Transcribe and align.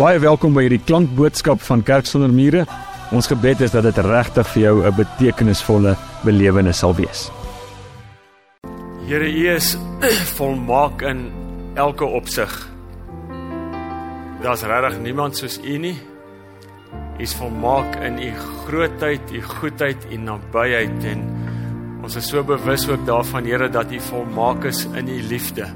Baie 0.00 0.16
welkom 0.16 0.54
by 0.56 0.62
hierdie 0.64 0.80
klankboodskap 0.80 1.60
van 1.60 1.82
Kerk 1.84 2.06
sonder 2.08 2.30
mure. 2.32 2.62
Ons 3.12 3.26
gebed 3.28 3.60
is 3.66 3.74
dat 3.74 3.84
dit 3.84 3.98
regtig 4.00 4.46
vir 4.48 4.62
jou 4.62 4.76
'n 4.88 4.96
betekenisvolle 4.96 5.92
belewenis 6.24 6.78
sal 6.80 6.94
wees. 6.96 7.28
Here, 9.04 9.28
U 9.28 9.44
is 9.52 9.76
volmaak 10.38 11.02
in 11.02 11.28
elke 11.76 12.04
opsig. 12.04 12.48
Daar's 14.40 14.62
regtig 14.62 15.00
niemand 15.04 15.36
soos 15.36 15.60
U 15.60 15.76
nie. 15.78 15.98
U 17.18 17.22
is 17.22 17.34
volmaak 17.34 18.00
in 18.00 18.16
U 18.18 18.32
grootheid, 18.64 19.20
U 19.32 19.42
goedheid, 19.42 20.06
U 20.10 20.16
nabyheid 20.16 21.04
en 21.04 21.20
ons 22.02 22.16
is 22.16 22.28
so 22.28 22.42
bewus 22.42 22.88
ook 22.88 23.04
daarvan, 23.04 23.44
Here, 23.44 23.68
dat 23.68 23.92
U 23.92 24.00
volmaak 24.00 24.64
is 24.64 24.86
in 24.96 25.08
U 25.08 25.20
liefde. 25.28 25.68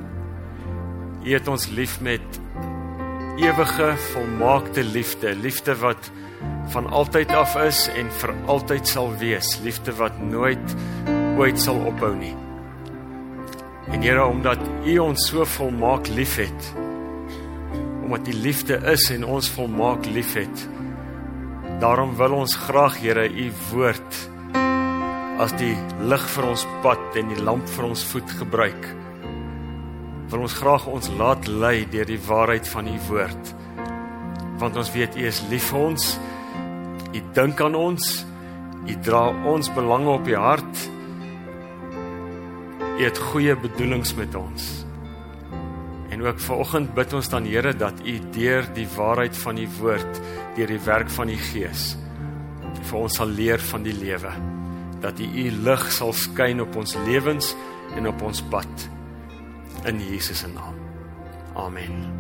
U 1.25 1.33
het 1.33 1.49
ons 1.49 1.69
lief 1.69 2.01
met 2.01 2.44
ewige 3.37 3.97
volmaakte 3.97 4.85
liefde, 4.85 5.35
liefde 5.35 5.75
wat 5.79 6.11
van 6.71 6.87
altyd 6.87 7.33
af 7.35 7.57
is 7.57 7.89
en 7.99 8.11
vir 8.21 8.33
altyd 8.47 8.89
sal 8.89 9.11
wees, 9.19 9.59
liefde 9.63 9.95
wat 9.99 10.21
nooit 10.23 10.75
ooit 11.39 11.59
sal 11.61 11.81
ophou 11.89 12.13
nie. 12.17 12.35
En 13.91 14.03
Here, 14.03 14.25
omdat 14.25 14.63
U 14.87 14.99
ons 14.99 15.29
so 15.29 15.45
volmaak 15.45 16.09
liefhet, 16.09 16.71
omdat 18.05 18.29
U 18.29 18.33
liefde 18.33 18.79
is 18.93 19.11
en 19.11 19.27
ons 19.27 19.51
volmaak 19.51 20.07
liefhet, 20.07 20.69
daarom 21.83 22.15
wil 22.17 22.39
ons 22.45 22.57
graag, 22.69 23.01
Here, 23.03 23.29
U 23.29 23.51
woord 23.73 24.21
as 25.43 25.53
die 25.59 25.75
lig 26.07 26.29
vir 26.37 26.47
ons 26.47 26.67
pad 26.85 27.19
en 27.19 27.35
die 27.35 27.43
lamp 27.43 27.67
vir 27.75 27.91
ons 27.91 28.05
voet 28.13 28.37
gebruik 28.39 29.04
wil 30.35 30.49
ons 30.49 30.55
graag 30.59 30.89
ons 30.91 31.09
laat 31.15 31.47
lei 31.47 31.85
deur 31.87 32.09
die 32.11 32.19
waarheid 32.19 32.67
van 32.67 32.89
u 32.91 32.95
woord. 33.07 33.51
Want 34.59 34.79
ons 34.81 34.89
weet 34.91 35.15
u 35.15 35.27
is 35.29 35.45
lief 35.47 35.69
vir 35.71 35.79
ons. 35.79 36.07
U 37.15 37.21
dink 37.37 37.61
aan 37.63 37.77
ons. 37.79 38.09
U 38.83 38.97
dra 39.07 39.29
ons 39.47 39.71
belange 39.77 40.11
op 40.11 40.27
u 40.27 40.35
hart. 40.35 40.81
U 42.83 43.03
het 43.05 43.21
goeie 43.31 43.55
bedoelings 43.63 44.17
met 44.19 44.35
ons. 44.35 44.67
En 46.11 46.25
ook 46.27 46.43
vanoggend 46.43 46.91
bid 46.99 47.15
ons 47.15 47.31
dan 47.31 47.47
Here 47.47 47.71
dat 47.79 48.03
u 48.03 48.17
deur 48.35 48.67
die 48.75 48.89
waarheid 48.97 49.39
van 49.39 49.59
u 49.59 49.69
woord, 49.79 50.21
deur 50.59 50.75
die 50.75 50.83
werk 50.83 51.15
van 51.15 51.31
u 51.31 51.39
Gees 51.53 51.93
vir 52.85 52.99
ons 53.01 53.15
sal 53.17 53.31
leer 53.33 53.63
van 53.71 53.87
die 53.87 53.95
lewe. 53.97 54.35
Dat 55.01 55.23
u 55.23 55.25
u 55.25 55.47
lig 55.65 55.87
sal 55.95 56.13
skyn 56.13 56.61
op 56.61 56.75
ons 56.77 56.99
lewens 57.07 57.55
en 57.97 58.11
op 58.11 58.27
ons 58.27 58.43
pad 58.51 58.91
in 59.85 60.01
Jesus 60.01 60.39
se 60.39 60.49
naam. 60.49 60.77
Amen. 61.55 62.13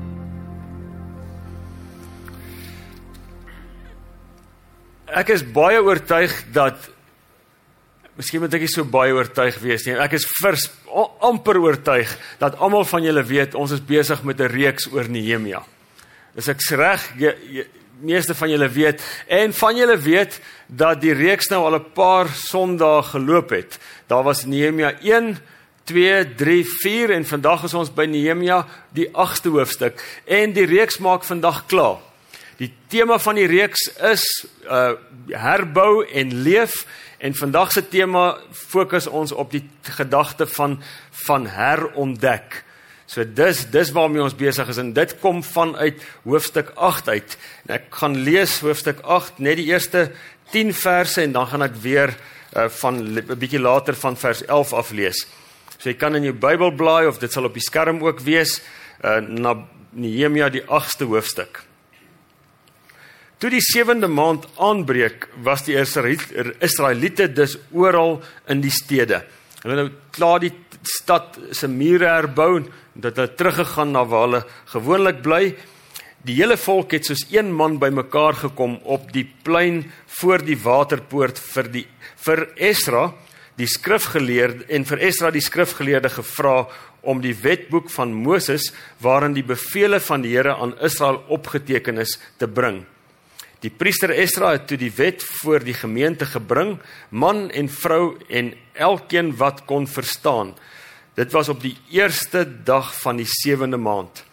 Ek 5.15 5.31
is 5.35 5.45
baie 5.55 5.83
oortuig 5.83 6.33
dat 6.55 6.91
Miskien 8.15 8.45
moet 8.45 8.53
ek 8.55 8.63
nie 8.63 8.71
so 8.71 8.87
baie 8.87 9.11
oortuig 9.11 9.57
wees 9.59 9.89
nie. 9.89 9.97
Ek 9.99 10.13
is 10.15 10.27
vers 10.39 10.69
amper 11.27 11.59
oortuig 11.59 12.13
dat 12.39 12.61
almal 12.63 12.87
van 12.87 13.03
julle 13.03 13.25
weet 13.27 13.57
ons 13.59 13.73
is 13.75 13.83
besig 13.83 14.23
met 14.23 14.39
'n 14.41 14.53
reeks 14.53 14.87
oor 14.93 15.09
Nehemia. 15.09 15.65
Dis 16.35 16.49
ek 16.49 16.61
reg, 16.71 17.03
meeste 18.01 18.35
van 18.35 18.51
julle 18.51 18.69
weet 18.69 19.03
en 19.27 19.53
van 19.53 19.77
julle 19.77 19.97
weet 19.99 20.41
dat 20.69 21.01
die 21.01 21.13
reeks 21.13 21.51
nou 21.51 21.65
al 21.65 21.79
'n 21.79 21.93
paar 21.95 22.29
Sondae 22.29 23.03
geloop 23.03 23.51
het. 23.51 23.79
Daar 24.07 24.23
was 24.23 24.45
Nehemia 24.45 24.95
2 25.85 26.35
3 26.35 26.65
4 26.65 27.11
en 27.11 27.27
vandag 27.27 27.65
is 27.69 27.75
ons 27.77 27.93
by 27.93 28.07
Nehemia 28.09 28.63
die 28.97 29.09
8ste 29.13 29.53
hoofstuk 29.53 30.01
en 30.25 30.55
die 30.57 30.67
reeks 30.69 30.99
maak 31.05 31.27
vandag 31.29 31.65
klaar. 31.69 32.01
Die 32.57 32.71
tema 32.89 33.19
van 33.19 33.39
die 33.41 33.49
reeks 33.51 33.89
is 34.13 34.25
uh 34.65 34.95
herbou 35.25 36.05
en 36.05 36.33
leef 36.45 36.85
en 37.19 37.35
vandag 37.35 37.73
se 37.73 37.83
tema 37.89 38.37
fokus 38.53 39.07
ons 39.07 39.33
op 39.33 39.51
die 39.53 39.63
gedagte 39.97 40.47
van 40.47 40.77
van 41.25 41.47
herontdek. 41.49 42.63
So 43.07 43.25
dis 43.25 43.65
dis 43.73 43.93
waarmee 43.97 44.23
ons 44.23 44.37
besig 44.37 44.69
is 44.69 44.81
en 44.81 44.93
dit 44.93 45.17
kom 45.21 45.43
vanuit 45.45 46.01
hoofstuk 46.25 46.73
8 46.77 47.09
uit. 47.09 47.37
En 47.67 47.77
ek 47.79 47.89
gaan 48.01 48.17
lees 48.27 48.61
hoofstuk 48.65 49.01
8 49.01 49.41
net 49.41 49.61
die 49.61 49.71
eerste 49.73 50.11
10 50.53 50.73
verse 50.77 51.23
en 51.23 51.33
dan 51.33 51.49
gaan 51.53 51.69
ek 51.69 51.81
weer 51.81 52.15
uh 52.57 52.69
van 52.69 53.01
'n 53.01 53.39
bietjie 53.39 53.61
later 53.61 53.95
van 53.95 54.17
vers 54.17 54.45
11 54.45 54.73
af 54.73 54.91
lees. 54.91 55.27
So 55.85 55.91
jy 55.93 55.99
kan 56.01 56.17
in 56.17 56.25
jou 56.25 56.33
Bybel 56.33 56.71
blaai 56.73 57.05
of 57.11 57.19
dit 57.21 57.29
sal 57.29 57.45
op 57.45 57.59
die 57.59 57.61
skerm 57.61 57.99
ook 58.01 58.23
wees 58.25 58.55
uh, 59.05 59.19
na 59.21 59.51
Nehemia 59.93 60.47
die 60.49 60.63
8ste 60.65 61.05
hoofstuk. 61.05 61.59
Toe 63.37 63.51
die 63.53 63.61
7de 63.61 64.09
maand 64.09 64.47
aanbreek, 64.57 65.27
was 65.45 65.67
die 65.67 65.77
Israeliete 65.77 67.27
dus 67.37 67.59
oral 67.77 68.17
in 68.49 68.63
die 68.65 68.73
stede. 68.73 69.27
Hulle 69.61 69.77
nou 69.77 69.91
klaar 70.17 70.41
die 70.41 70.55
stad 70.89 71.37
se 71.53 71.69
mure 71.69 72.09
herbou 72.09 72.63
en 72.63 72.71
dat 73.05 73.21
hulle 73.21 73.37
teruggegaan 73.37 73.93
na 73.93 74.07
waar 74.09 74.25
hulle 74.25 74.43
gewoonlik 74.73 75.21
bly. 75.21 75.43
Die 76.25 76.39
hele 76.39 76.57
volk 76.65 76.97
het 76.97 77.11
soos 77.11 77.27
een 77.29 77.53
man 77.53 77.77
bymekaar 77.83 78.41
gekom 78.47 78.79
op 78.89 79.13
die 79.13 79.27
plein 79.45 79.83
voor 80.17 80.49
die 80.49 80.57
waterpoort 80.65 81.45
vir 81.53 81.73
die 81.77 81.87
vir 82.25 82.47
Esra 82.73 83.11
die 83.61 83.69
skrifgeleerde 83.71 84.67
en 84.75 84.87
vir 84.89 85.03
Esra 85.09 85.31
die 85.35 85.45
skrifgeleerde 85.45 86.11
gevra 86.11 86.65
om 87.05 87.21
die 87.23 87.35
wetboek 87.37 87.91
van 87.93 88.15
Moses 88.17 88.71
waarin 89.05 89.37
die 89.37 89.47
beveel 89.47 89.99
van 90.01 90.25
die 90.25 90.35
Here 90.35 90.57
aan 90.57 90.75
Israel 90.83 91.23
opgeteken 91.29 92.01
is 92.03 92.19
te 92.41 92.49
bring. 92.49 92.83
Die 93.65 93.73
priester 93.73 94.13
Esra 94.13 94.51
het 94.53 94.67
toe 94.69 94.77
die 94.81 94.93
wet 94.93 95.23
voor 95.41 95.65
die 95.65 95.77
gemeente 95.77 96.27
gebring, 96.29 96.77
man 97.09 97.47
en 97.51 97.71
vrou 97.73 98.17
en 98.29 98.53
elkeen 98.75 99.33
wat 99.41 99.65
kon 99.65 99.87
verstaan. 99.89 100.53
Dit 101.17 101.33
was 101.33 101.49
op 101.49 101.63
die 101.63 101.77
eerste 101.95 102.45
dag 102.65 102.91
van 103.01 103.23
die 103.23 103.29
7de 103.29 103.81
maand. 103.81 104.25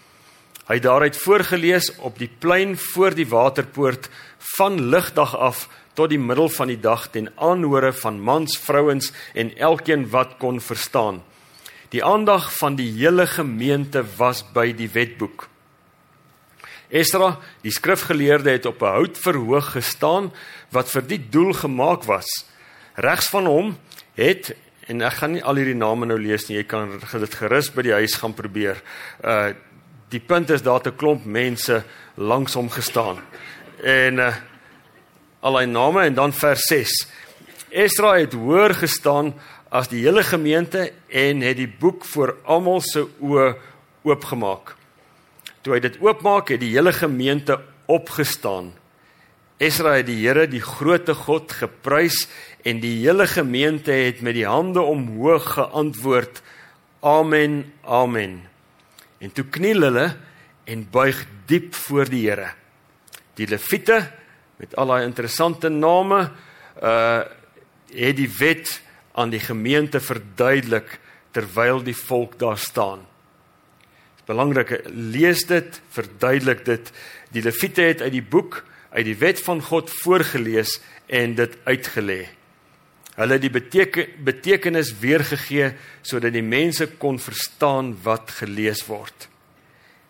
Hy 0.68 0.80
het 0.80 0.84
daaruit 0.88 1.18
voorgeles 1.18 1.92
op 2.00 2.20
die 2.20 2.30
plein 2.40 2.78
voor 2.78 3.16
die 3.16 3.28
waterpoort 3.28 4.10
van 4.58 4.80
ligdag 4.92 5.36
af 5.38 5.68
tot 5.94 6.10
die 6.10 6.20
middel 6.20 6.50
van 6.50 6.68
die 6.68 6.80
dag 6.80 7.08
ten 7.12 7.30
aanhore 7.36 7.94
van 7.94 8.20
mans, 8.20 8.58
vrouens 8.58 9.12
en 9.34 9.52
elkeen 9.58 10.10
wat 10.10 10.38
kon 10.40 10.62
verstaan. 10.62 11.22
Die 11.92 12.04
aandag 12.04 12.52
van 12.58 12.76
die 12.76 12.92
hele 12.92 13.28
gemeente 13.28 14.04
was 14.18 14.46
by 14.54 14.72
die 14.72 14.90
wetboek. 14.90 15.50
Esdra, 16.92 17.38
die 17.64 17.72
skrifgeleerde 17.72 18.52
het 18.52 18.66
op 18.66 18.82
'n 18.82 18.96
houtverhoog 18.96 19.72
gestaan 19.72 20.32
wat 20.72 20.90
vir 20.90 21.08
die 21.08 21.30
doel 21.30 21.54
gemaak 21.54 22.04
was. 22.04 22.28
Regs 22.96 23.30
van 23.30 23.46
hom 23.46 23.78
het 24.16 24.56
en 24.88 25.02
ek 25.02 25.14
gaan 25.14 25.32
nie 25.32 25.44
al 25.44 25.56
hierdie 25.56 25.76
name 25.76 26.06
nou 26.06 26.20
lees 26.20 26.48
nie, 26.48 26.58
jy 26.58 26.64
kan 26.64 27.00
dit 27.00 27.36
gerus 27.36 27.70
by 27.72 27.82
die 27.82 27.94
huis 27.94 28.16
gaan 28.16 28.34
probeer. 28.34 28.82
Uh 29.24 29.54
die 30.12 30.20
punt 30.20 30.50
is 30.50 30.62
daar 30.62 30.82
'n 30.84 30.96
klomp 30.96 31.26
mense 31.26 31.84
langs 32.16 32.54
hom 32.54 32.70
gestaan. 32.70 33.20
En 33.84 34.20
uh 34.20 34.36
al 35.42 35.58
hy 35.58 35.66
name 35.66 36.06
en 36.06 36.18
dan 36.18 36.34
vers 36.34 36.66
6. 36.70 36.94
Esdra 37.72 38.14
het 38.20 38.36
hoër 38.38 38.76
gestaan 38.78 39.34
as 39.72 39.90
die 39.90 40.04
hele 40.06 40.24
gemeente 40.28 40.92
en 41.08 41.42
het 41.42 41.58
die 41.58 41.70
boek 41.70 42.06
voor 42.06 42.36
almal 42.44 42.84
se 42.86 43.06
oë 43.24 43.56
oopgemaak. 44.06 44.76
Toe 45.62 45.78
hy 45.78 45.82
dit 45.84 45.98
oopmaak, 46.02 46.52
het 46.54 46.62
die 46.62 46.74
hele 46.74 46.94
gemeente 46.94 47.60
opgestaan. 47.92 48.72
Esdra 49.62 50.00
het 50.00 50.08
die 50.10 50.18
Here, 50.24 50.48
die 50.50 50.64
grootte 50.64 51.14
God, 51.14 51.54
geprys 51.54 52.26
en 52.66 52.80
die 52.82 52.96
hele 53.04 53.28
gemeente 53.30 53.94
het 53.94 54.24
met 54.26 54.34
die 54.38 54.48
hande 54.50 54.82
omhoog 54.82 55.54
geantwoord: 55.54 56.42
Amen, 57.06 57.74
amen. 57.86 58.42
En 59.22 59.32
toe 59.32 59.46
kniel 59.54 59.86
hulle 59.86 60.08
en 60.66 60.88
buig 60.90 61.26
diep 61.46 61.78
voor 61.78 62.10
die 62.10 62.26
Here. 62.26 62.50
Die 63.38 63.48
leviete 63.48 64.02
met 64.62 64.76
al 64.78 64.92
daai 64.94 65.06
interessante 65.10 65.70
name 65.74 66.26
uh 66.82 67.22
het 67.92 68.16
die 68.16 68.30
wet 68.40 68.70
aan 69.20 69.34
die 69.34 69.42
gemeente 69.44 70.00
verduidelik 70.00 70.94
terwyl 71.36 71.82
die 71.84 71.96
volk 71.96 72.38
daar 72.40 72.58
staan. 72.58 73.02
Dit 73.04 74.22
is 74.22 74.28
belangrik 74.30 74.70
lees 74.88 75.44
dit, 75.50 75.82
verduidelik 75.92 76.62
dit. 76.66 76.92
Die 77.36 77.44
Lewiete 77.44 77.84
het 77.90 78.02
uit 78.02 78.14
die 78.14 78.24
boek 78.24 78.62
uit 78.96 79.04
die 79.10 79.18
wet 79.20 79.42
van 79.44 79.60
God 79.60 79.92
voorgeles 79.92 80.78
en 81.12 81.36
dit 81.36 81.58
uitgelê. 81.68 82.30
Hulle 83.18 83.36
het 83.36 83.44
die 83.44 83.52
beteken, 83.52 84.24
betekenis 84.24 84.94
weergegee 85.04 85.74
sodat 86.02 86.32
die 86.32 86.46
mense 86.48 86.88
kon 86.96 87.20
verstaan 87.20 87.92
wat 88.08 88.32
gelees 88.40 88.86
word. 88.88 89.28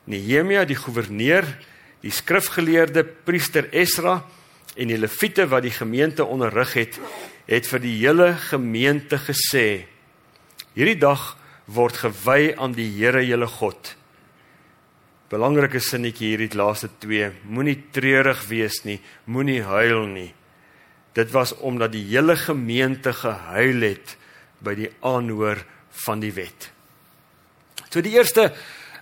Nehemia 0.06 0.68
die 0.70 0.78
goewerneur, 0.78 1.50
die 2.06 2.14
skrifgeleerde 2.14 3.08
priester 3.26 3.72
Esra 3.74 4.20
en 4.76 4.92
die 4.92 5.00
leviete 5.00 5.48
wat 5.52 5.66
die 5.66 5.76
gemeente 5.76 6.26
onderrig 6.26 6.74
het, 6.78 7.00
het 7.48 7.68
vir 7.68 7.84
die 7.84 7.96
hele 8.00 8.34
gemeente 8.50 9.20
gesê: 9.20 9.86
Hierdie 10.76 11.00
dag 11.00 11.34
word 11.68 11.98
gewy 12.04 12.54
aan 12.58 12.76
die 12.78 12.90
Here 12.98 13.24
julle 13.26 13.48
God. 13.48 13.96
belangrike 15.32 15.80
sinnetjie 15.80 16.34
hierdie 16.34 16.58
laaste 16.60 16.90
twee. 17.00 17.30
Moenie 17.48 17.78
treurig 17.96 18.42
wees 18.50 18.82
nie, 18.84 18.98
moenie 19.32 19.62
huil 19.64 20.04
nie. 20.12 20.34
Dit 21.16 21.32
was 21.32 21.54
omdat 21.56 21.94
die 21.96 22.04
hele 22.10 22.36
gemeente 22.36 23.14
gehuil 23.16 23.86
het 23.86 24.18
by 24.60 24.76
die 24.76 24.90
aanhoor 25.08 25.64
van 26.04 26.20
die 26.20 26.34
wet. 26.36 26.68
So 27.88 28.04
die 28.04 28.18
eerste 28.18 28.50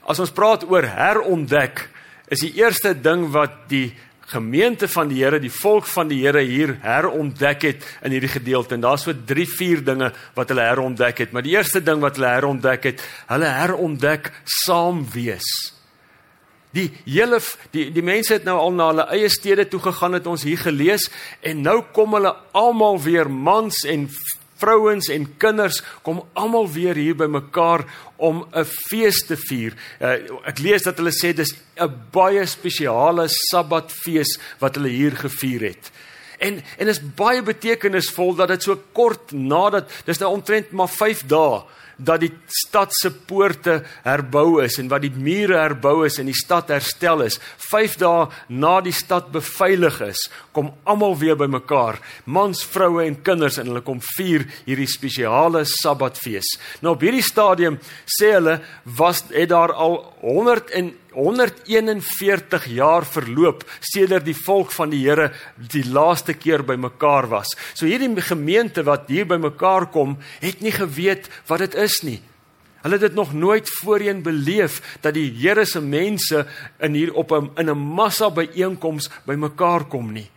as 0.09 0.21
ons 0.21 0.33
praat 0.33 0.65
oor 0.69 0.85
herontdek, 0.89 1.83
is 2.29 2.41
die 2.45 2.55
eerste 2.61 2.93
ding 2.97 3.27
wat 3.33 3.65
die 3.69 3.91
gemeente 4.29 4.87
van 4.87 5.09
die 5.09 5.23
Here, 5.23 5.39
die 5.41 5.53
volk 5.53 5.87
van 5.89 6.09
die 6.11 6.19
Here 6.21 6.43
hier 6.45 6.75
herontdek 6.83 7.65
het 7.65 7.87
in 8.05 8.13
hierdie 8.13 8.31
gedeelte. 8.31 8.75
En 8.77 8.85
daar's 8.85 9.07
so 9.07 9.13
3, 9.13 9.47
4 9.49 9.83
dinge 9.87 10.11
wat 10.37 10.53
hulle 10.53 10.67
herontdek 10.67 11.25
het. 11.25 11.33
Maar 11.33 11.45
die 11.45 11.57
eerste 11.57 11.81
ding 11.83 12.01
wat 12.03 12.19
hulle 12.19 12.31
herontdek 12.35 12.87
het, 12.91 13.03
hulle 13.31 13.49
herontdek 13.57 14.31
saam 14.61 15.05
wees. 15.13 15.49
Die 16.77 16.91
hele 17.07 17.39
die 17.73 17.87
die 17.93 18.05
mense 18.05 18.35
het 18.35 18.45
nou 18.45 18.59
al 18.61 18.75
na 18.77 18.91
hulle 18.91 19.07
eie 19.15 19.29
stede 19.33 19.65
toe 19.67 19.79
gegaan 19.87 20.19
het 20.19 20.27
ons 20.29 20.45
hier 20.45 20.59
gelees 20.61 21.07
en 21.41 21.63
nou 21.65 21.79
kom 21.95 22.13
hulle 22.13 22.35
almal 22.53 23.01
weer 23.01 23.29
mans 23.29 23.81
en 23.89 24.05
vrouens 24.59 25.09
en 25.13 25.27
kinders 25.41 25.81
kom 26.05 26.21
almal 26.33 26.67
weer 26.71 26.97
hier 26.99 27.15
bymekaar 27.15 27.85
om 28.17 28.45
'n 28.51 28.65
fees 28.65 29.25
te 29.27 29.37
vier. 29.37 29.73
Uh, 30.01 30.19
ek 30.45 30.59
lees 30.59 30.83
dat 30.83 30.97
hulle 30.97 31.11
sê 31.11 31.33
dis 31.33 31.55
'n 31.79 31.93
baie 32.11 32.45
spesiale 32.45 33.27
Sabbatfees 33.27 34.37
wat 34.59 34.75
hulle 34.75 34.89
hier 34.89 35.15
gevier 35.15 35.61
het. 35.61 35.91
En 36.39 36.63
en 36.77 36.87
is 36.87 37.01
baie 37.15 37.41
betekenisvol 37.41 38.35
dat 38.35 38.47
dit 38.47 38.63
so 38.63 38.79
kort 38.93 39.31
nadat 39.31 39.91
dis 40.05 40.19
nou 40.19 40.31
omtrent 40.31 40.71
maar 40.71 40.89
5 40.89 41.25
dae 41.27 41.63
dat 41.99 42.23
die 42.23 42.31
stad 42.47 42.93
se 42.95 43.11
poorte 43.11 43.79
herbou 44.05 44.63
is 44.63 44.79
en 44.79 44.89
wat 44.91 45.03
die 45.03 45.13
mure 45.13 45.57
herbou 45.59 46.05
is 46.07 46.19
en 46.19 46.29
die 46.29 46.37
stad 46.37 46.71
herstel 46.73 47.25
is. 47.25 47.39
5 47.69 47.97
dae 48.01 48.27
na 48.49 48.79
die 48.85 48.95
stad 48.95 49.29
beveilig 49.33 49.99
is, 50.07 50.25
kom 50.55 50.71
almal 50.89 51.17
weer 51.19 51.37
bymekaar, 51.39 51.99
mans, 52.25 52.63
vroue 52.63 53.03
en 53.05 53.19
kinders 53.25 53.59
en 53.59 53.69
hulle 53.71 53.83
kom 53.85 54.01
vier 54.15 54.47
hierdie 54.65 54.89
spesiale 54.89 55.65
Sabbatfees. 55.67 56.55
Nou 56.83 56.95
op 56.95 57.03
hierdie 57.03 57.25
stadium 57.25 57.79
sê 58.07 58.33
hulle 58.37 58.59
was 58.99 59.25
het 59.33 59.51
daar 59.51 59.75
al 59.75 60.01
100 60.23 60.73
en 60.79 60.93
141 61.13 62.65
jaar 62.75 63.05
verloop 63.05 63.63
sedert 63.81 64.25
die 64.27 64.37
volk 64.37 64.71
van 64.75 64.91
die 64.93 65.01
Here 65.01 65.31
die 65.71 65.83
laaste 65.89 66.35
keer 66.37 66.63
bymekaar 66.63 67.29
was. 67.31 67.55
So 67.73 67.89
hierdie 67.89 68.11
gemeente 68.21 68.83
wat 68.85 69.09
hier 69.09 69.25
bymekaar 69.29 69.89
kom, 69.93 70.17
het 70.39 70.61
nie 70.61 70.73
geweet 70.75 71.29
wat 71.49 71.65
dit 71.65 71.75
is 71.75 72.01
nie. 72.05 72.19
Hulle 72.83 72.95
het 72.95 73.09
dit 73.09 73.15
nog 73.17 73.33
nooit 73.33 73.67
voorheen 73.81 74.21
beleef 74.23 74.79
dat 75.01 75.17
die 75.17 75.27
Here 75.41 75.65
se 75.65 75.81
mense 75.81 76.45
in 76.79 76.93
hier 76.93 77.13
op 77.13 77.31
'n 77.31 77.51
in 77.57 77.69
'n 77.69 77.77
massa 77.77 78.29
byeenkoms 78.29 79.09
bymekaar 79.25 79.85
kom 79.85 80.13
nie. 80.13 80.29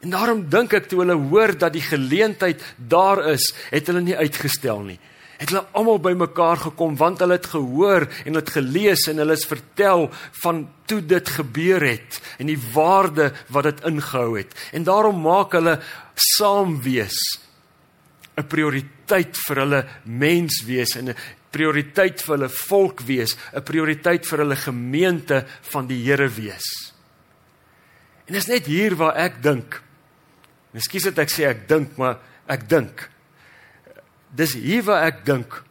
En 0.00 0.10
daarom 0.10 0.48
dink 0.48 0.72
ek 0.72 0.88
toe 0.88 1.00
hulle 1.00 1.14
hoor 1.14 1.58
dat 1.58 1.72
die 1.72 1.82
geleentheid 1.82 2.62
daar 2.76 3.30
is, 3.30 3.54
het 3.70 3.86
hulle 3.86 4.00
nie 4.00 4.16
uitgestel 4.16 4.80
nie 4.80 4.98
het 5.38 5.52
hulle 5.52 5.64
almal 5.78 6.00
bymekaar 6.02 6.64
gekom 6.66 6.96
want 6.98 7.22
hulle 7.22 7.38
het 7.38 7.46
gehoor 7.52 8.08
en 8.26 8.38
het 8.38 8.50
gelees 8.50 9.06
en 9.10 9.22
hulle 9.22 9.36
is 9.38 9.46
vertel 9.46 10.08
van 10.42 10.64
toe 10.90 11.00
dit 11.06 11.34
gebeur 11.38 11.84
het 11.86 12.20
en 12.38 12.50
die 12.50 12.58
waarde 12.74 13.30
wat 13.54 13.70
dit 13.70 13.84
ingehou 13.90 14.32
het. 14.38 14.54
En 14.74 14.86
daarom 14.88 15.20
maak 15.22 15.54
hulle 15.54 15.78
saam 16.14 16.80
wees 16.82 17.18
'n 18.38 18.46
prioriteit 18.46 19.36
vir 19.46 19.56
hulle 19.56 19.82
mens 20.04 20.62
wees 20.66 20.94
en 20.96 21.08
'n 21.10 21.16
prioriteit 21.50 22.22
vir 22.22 22.36
hulle 22.36 22.48
volk 22.48 23.00
wees, 23.00 23.36
'n 23.54 23.62
prioriteit 23.62 24.26
vir 24.26 24.38
hulle 24.38 24.56
gemeente 24.56 25.46
van 25.72 25.86
die 25.86 26.02
Here 26.04 26.28
wees. 26.28 26.92
En 28.26 28.34
dit 28.34 28.42
is 28.42 28.46
net 28.46 28.66
hier 28.66 28.94
waar 28.96 29.16
ek 29.16 29.42
dink. 29.42 29.82
Miskien 30.70 31.02
het 31.02 31.18
ek 31.18 31.30
sê 31.30 31.48
ek 31.48 31.68
dink, 31.68 31.96
maar 31.96 32.18
ek 32.46 32.68
dink 32.68 33.08
dis 34.30 34.54
hier 34.54 34.82
waar 34.84 35.06
ek 35.08 35.24
dink 35.24 35.62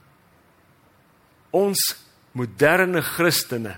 ons 1.55 1.79
moderne 2.37 3.01
Christene 3.01 3.77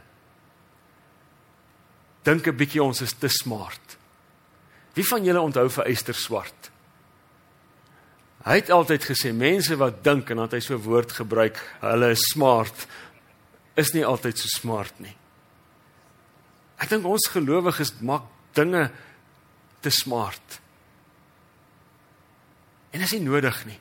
dink 2.23 2.47
'n 2.47 2.57
bietjie 2.57 2.83
ons 2.83 3.01
is 3.01 3.13
te 3.13 3.27
smart. 3.27 3.97
Wie 4.93 5.07
van 5.07 5.23
julle 5.23 5.41
onthou 5.41 5.69
vir 5.69 5.85
Eyster 5.85 6.13
Swart? 6.13 6.71
Hy 8.43 8.55
het 8.55 8.69
altyd 8.69 9.03
gesê 9.03 9.33
mense 9.33 9.75
wat 9.75 10.03
dink 10.03 10.29
en 10.29 10.37
dan 10.37 10.47
het 10.47 10.53
hy 10.53 10.59
so 10.59 10.75
'n 10.75 10.83
woord 10.83 11.11
gebruik, 11.11 11.57
hulle 11.81 12.09
is 12.11 12.31
smart, 12.31 12.87
is 13.75 13.93
nie 13.93 14.05
altyd 14.05 14.37
so 14.37 14.47
smart 14.47 14.99
nie. 14.99 15.15
Ek 16.79 16.89
dink 16.89 17.05
ons 17.05 17.27
gelowiges 17.27 17.93
maak 18.01 18.23
dinge 18.53 18.91
te 19.81 19.89
smart. 19.89 20.59
En 22.91 22.99
dit 22.99 23.07
is 23.07 23.19
nie 23.19 23.27
nodig 23.27 23.65
nie. 23.65 23.79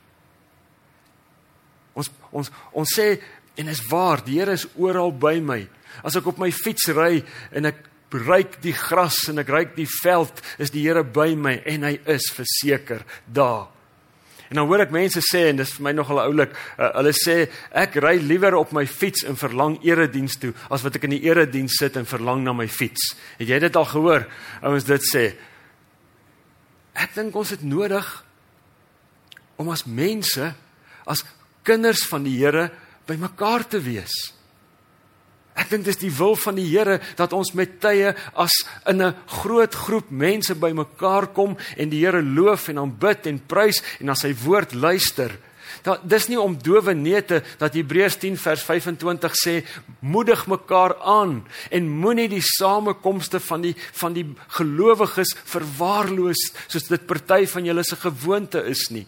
Ons 1.97 2.11
ons 2.31 2.51
ons 2.77 2.95
sê 2.95 3.15
en 3.59 3.67
is 3.67 3.81
waar, 3.89 4.23
die 4.23 4.39
Here 4.39 4.55
is 4.55 4.67
oral 4.77 5.11
by 5.11 5.39
my. 5.43 5.63
As 6.05 6.15
ek 6.15 6.29
op 6.31 6.39
my 6.39 6.51
fiets 6.55 6.87
ry 6.95 7.19
en 7.55 7.67
ek 7.69 7.85
ruik 8.09 8.57
die 8.63 8.73
gras 8.73 9.17
en 9.29 9.41
ek 9.41 9.49
ruik 9.51 9.75
die 9.75 9.89
veld, 9.99 10.39
is 10.61 10.71
die 10.73 10.85
Here 10.85 11.03
by 11.03 11.33
my 11.35 11.59
en 11.67 11.85
hy 11.87 11.97
is 12.09 12.29
verseker 12.35 13.03
daar. 13.25 13.67
En 14.49 14.57
dan 14.57 14.65
hoor 14.65 14.81
ek 14.81 14.93
mense 14.93 15.21
sê 15.21 15.43
en 15.51 15.59
dis 15.59 15.71
vir 15.75 15.83
my 15.85 15.91
nogal 15.93 16.23
oulik, 16.23 16.55
uh, 16.79 16.87
hulle 16.95 17.11
sê 17.13 17.43
ek 17.77 17.99
ry 18.01 18.15
liewer 18.17 18.57
op 18.57 18.71
my 18.73 18.85
fiets 18.89 19.21
en 19.29 19.37
verlang 19.37 19.75
erediens 19.85 20.39
toe 20.41 20.55
as 20.73 20.81
wat 20.85 20.97
ek 20.97 21.05
in 21.05 21.13
die 21.19 21.21
erediens 21.27 21.77
sit 21.77 21.99
en 21.99 22.09
verlang 22.09 22.41
na 22.45 22.55
my 22.57 22.65
fiets. 22.65 23.11
Het 23.37 23.53
jy 23.53 23.59
dit 23.67 23.77
al 23.77 23.85
gehoor? 23.91 24.25
Ouens 24.65 24.87
dit 24.89 25.05
sê. 25.05 25.25
Ek 26.97 27.13
dink 27.13 27.37
ons 27.37 27.53
het 27.53 27.61
nodig 27.61 28.07
om 29.61 29.69
as 29.69 29.85
mense 29.85 30.49
as 31.05 31.21
kinders 31.63 32.05
van 32.09 32.23
die 32.23 32.37
Here 32.37 32.69
bymekaar 33.09 33.67
te 33.67 33.81
wees. 33.81 34.13
Ek 35.59 35.67
dink 35.73 35.83
dis 35.89 35.99
die 35.99 36.11
wil 36.13 36.37
van 36.39 36.55
die 36.55 36.67
Here 36.69 36.99
dat 37.19 37.33
ons 37.35 37.51
met 37.57 37.79
tye 37.83 38.13
as 38.33 38.53
in 38.87 39.01
'n 39.01 39.15
groot 39.41 39.73
groep 39.75 40.09
mense 40.09 40.55
bymekaar 40.55 41.33
kom 41.33 41.57
en 41.77 41.89
die 41.89 42.05
Here 42.05 42.21
loof 42.21 42.69
en 42.69 42.79
aanbid 42.79 43.27
en 43.27 43.39
prys 43.39 43.81
en 43.99 44.05
na 44.05 44.15
sy 44.15 44.33
woord 44.33 44.73
luister. 44.73 45.31
Dat 45.83 46.01
dis 46.09 46.27
nie 46.27 46.39
om 46.39 46.57
dowe 46.57 46.93
neete 46.93 47.43
dat 47.59 47.73
Hebreërs 47.73 48.17
10 48.19 48.37
vers 48.37 48.63
25 48.63 49.33
sê 49.35 49.65
moedig 49.99 50.47
mekaar 50.47 50.95
aan 50.99 51.45
en 51.71 51.89
moenie 51.89 52.27
die 52.29 52.43
samekomste 52.43 53.39
van 53.39 53.61
die 53.61 53.75
van 53.93 54.13
die 54.13 54.25
gelowiges 54.57 55.35
verwaarloos 55.45 56.51
soos 56.67 56.87
dit 56.87 57.05
party 57.05 57.45
van 57.45 57.65
julle 57.65 57.83
se 57.83 57.95
gewoonte 57.95 58.63
is 58.65 58.89
nie. 58.89 59.07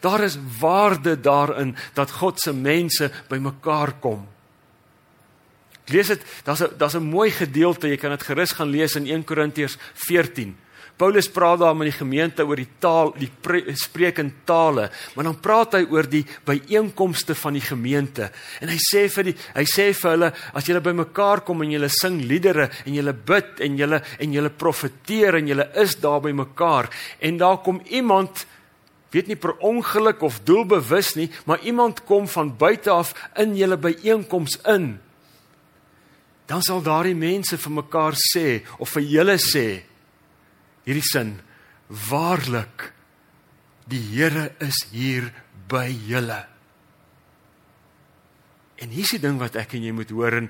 Daar 0.00 0.24
is 0.24 0.38
waarde 0.60 1.20
daarin 1.20 1.76
dat 1.94 2.10
God 2.10 2.40
se 2.40 2.52
mense 2.52 3.10
bymekaar 3.28 3.92
kom. 4.00 4.26
Ek 5.86 5.92
lees 5.94 6.08
dit, 6.10 6.22
daar's 6.44 6.62
'n 6.62 6.74
daar's 6.78 6.96
'n 6.96 7.02
mooi 7.02 7.30
gedeelte, 7.30 7.88
jy 7.88 7.96
kan 7.96 8.10
dit 8.10 8.22
gerus 8.22 8.52
gaan 8.52 8.70
lees 8.70 8.96
in 8.96 9.06
1 9.06 9.24
Korintiërs 9.24 9.78
14. 9.94 10.56
Paulus 10.96 11.28
praat 11.28 11.58
daar 11.58 11.76
met 11.76 11.90
die 11.90 11.98
gemeente 11.98 12.44
oor 12.46 12.56
die 12.56 12.70
taal, 12.80 13.12
die 13.20 13.28
spreekende 13.76 14.32
tale, 14.48 14.88
maar 15.14 15.24
dan 15.28 15.40
praat 15.44 15.76
hy 15.76 15.82
oor 15.92 16.08
die 16.08 16.24
byeenkomste 16.48 17.34
van 17.36 17.52
die 17.52 17.64
gemeente. 17.64 18.30
En 18.64 18.72
hy 18.72 18.78
sê 18.80 19.04
vir 19.12 19.28
die 19.28 19.36
hy 19.54 19.64
sê 19.68 19.90
vir 19.92 20.10
hulle 20.14 20.30
as 20.56 20.64
julle 20.64 20.80
bymekaar 20.80 21.44
kom 21.44 21.60
en 21.62 21.70
julle 21.76 21.90
sing 21.92 22.22
liedere 22.24 22.70
en 22.86 22.96
julle 22.96 23.12
bid 23.12 23.60
en 23.60 23.76
julle 23.76 24.00
en 24.18 24.32
julle 24.32 24.50
profeteer 24.50 25.36
en 25.36 25.52
julle 25.52 25.68
is 25.84 25.98
daar 26.00 26.22
bymekaar 26.24 26.88
en 27.20 27.38
daar 27.44 27.60
kom 27.62 27.82
iemand 27.92 28.46
weet 29.16 29.30
nie 29.32 29.38
per 29.40 29.56
ongeluk 29.64 30.22
of 30.26 30.42
doelbewus 30.44 31.14
nie, 31.16 31.30
maar 31.48 31.62
iemand 31.64 32.04
kom 32.04 32.28
van 32.28 32.52
buite 32.56 32.92
af 32.92 33.14
in 33.40 33.56
julle 33.56 33.78
byeenkoms 33.80 34.60
in. 34.68 34.96
Dan 36.46 36.62
sal 36.62 36.82
daardie 36.84 37.16
mense 37.16 37.58
vir 37.58 37.74
mekaar 37.80 38.14
sê 38.20 38.60
of 38.78 38.92
vir 38.94 39.08
julle 39.08 39.38
sê 39.42 39.66
hierdie 40.86 41.02
sin: 41.02 41.32
Waarlik, 41.88 42.92
die 43.90 44.02
Here 44.12 44.52
is 44.62 44.84
hier 44.92 45.32
by 45.68 45.88
julle. 45.90 46.44
En 48.76 48.92
hier 48.92 49.06
is 49.06 49.16
die 49.16 49.22
ding 49.22 49.40
wat 49.40 49.56
ek 49.58 49.74
en 49.78 49.86
jy 49.86 49.94
moet 49.96 50.12
hoor 50.12 50.42
en 50.42 50.48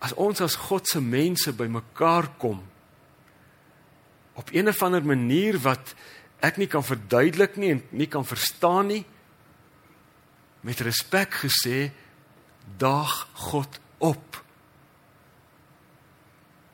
as 0.00 0.14
ons 0.16 0.40
as 0.40 0.56
God 0.56 0.88
se 0.88 1.02
mense 1.04 1.52
bymekaar 1.52 2.30
kom 2.40 2.62
op 4.40 4.50
'n 4.50 4.68
of 4.68 4.82
ander 4.82 5.04
manier 5.04 5.58
wat 5.60 5.94
ek 6.40 6.56
nie 6.56 6.68
kan 6.70 6.84
verduidelik 6.84 7.56
nie 7.56 7.70
en 7.76 7.82
nie 7.90 8.08
kan 8.10 8.26
verstaan 8.26 8.86
nie 8.92 9.04
met 10.60 10.80
respek 10.84 11.40
gesê 11.44 11.90
daag 12.80 13.28
God 13.48 13.80
op. 13.98 14.40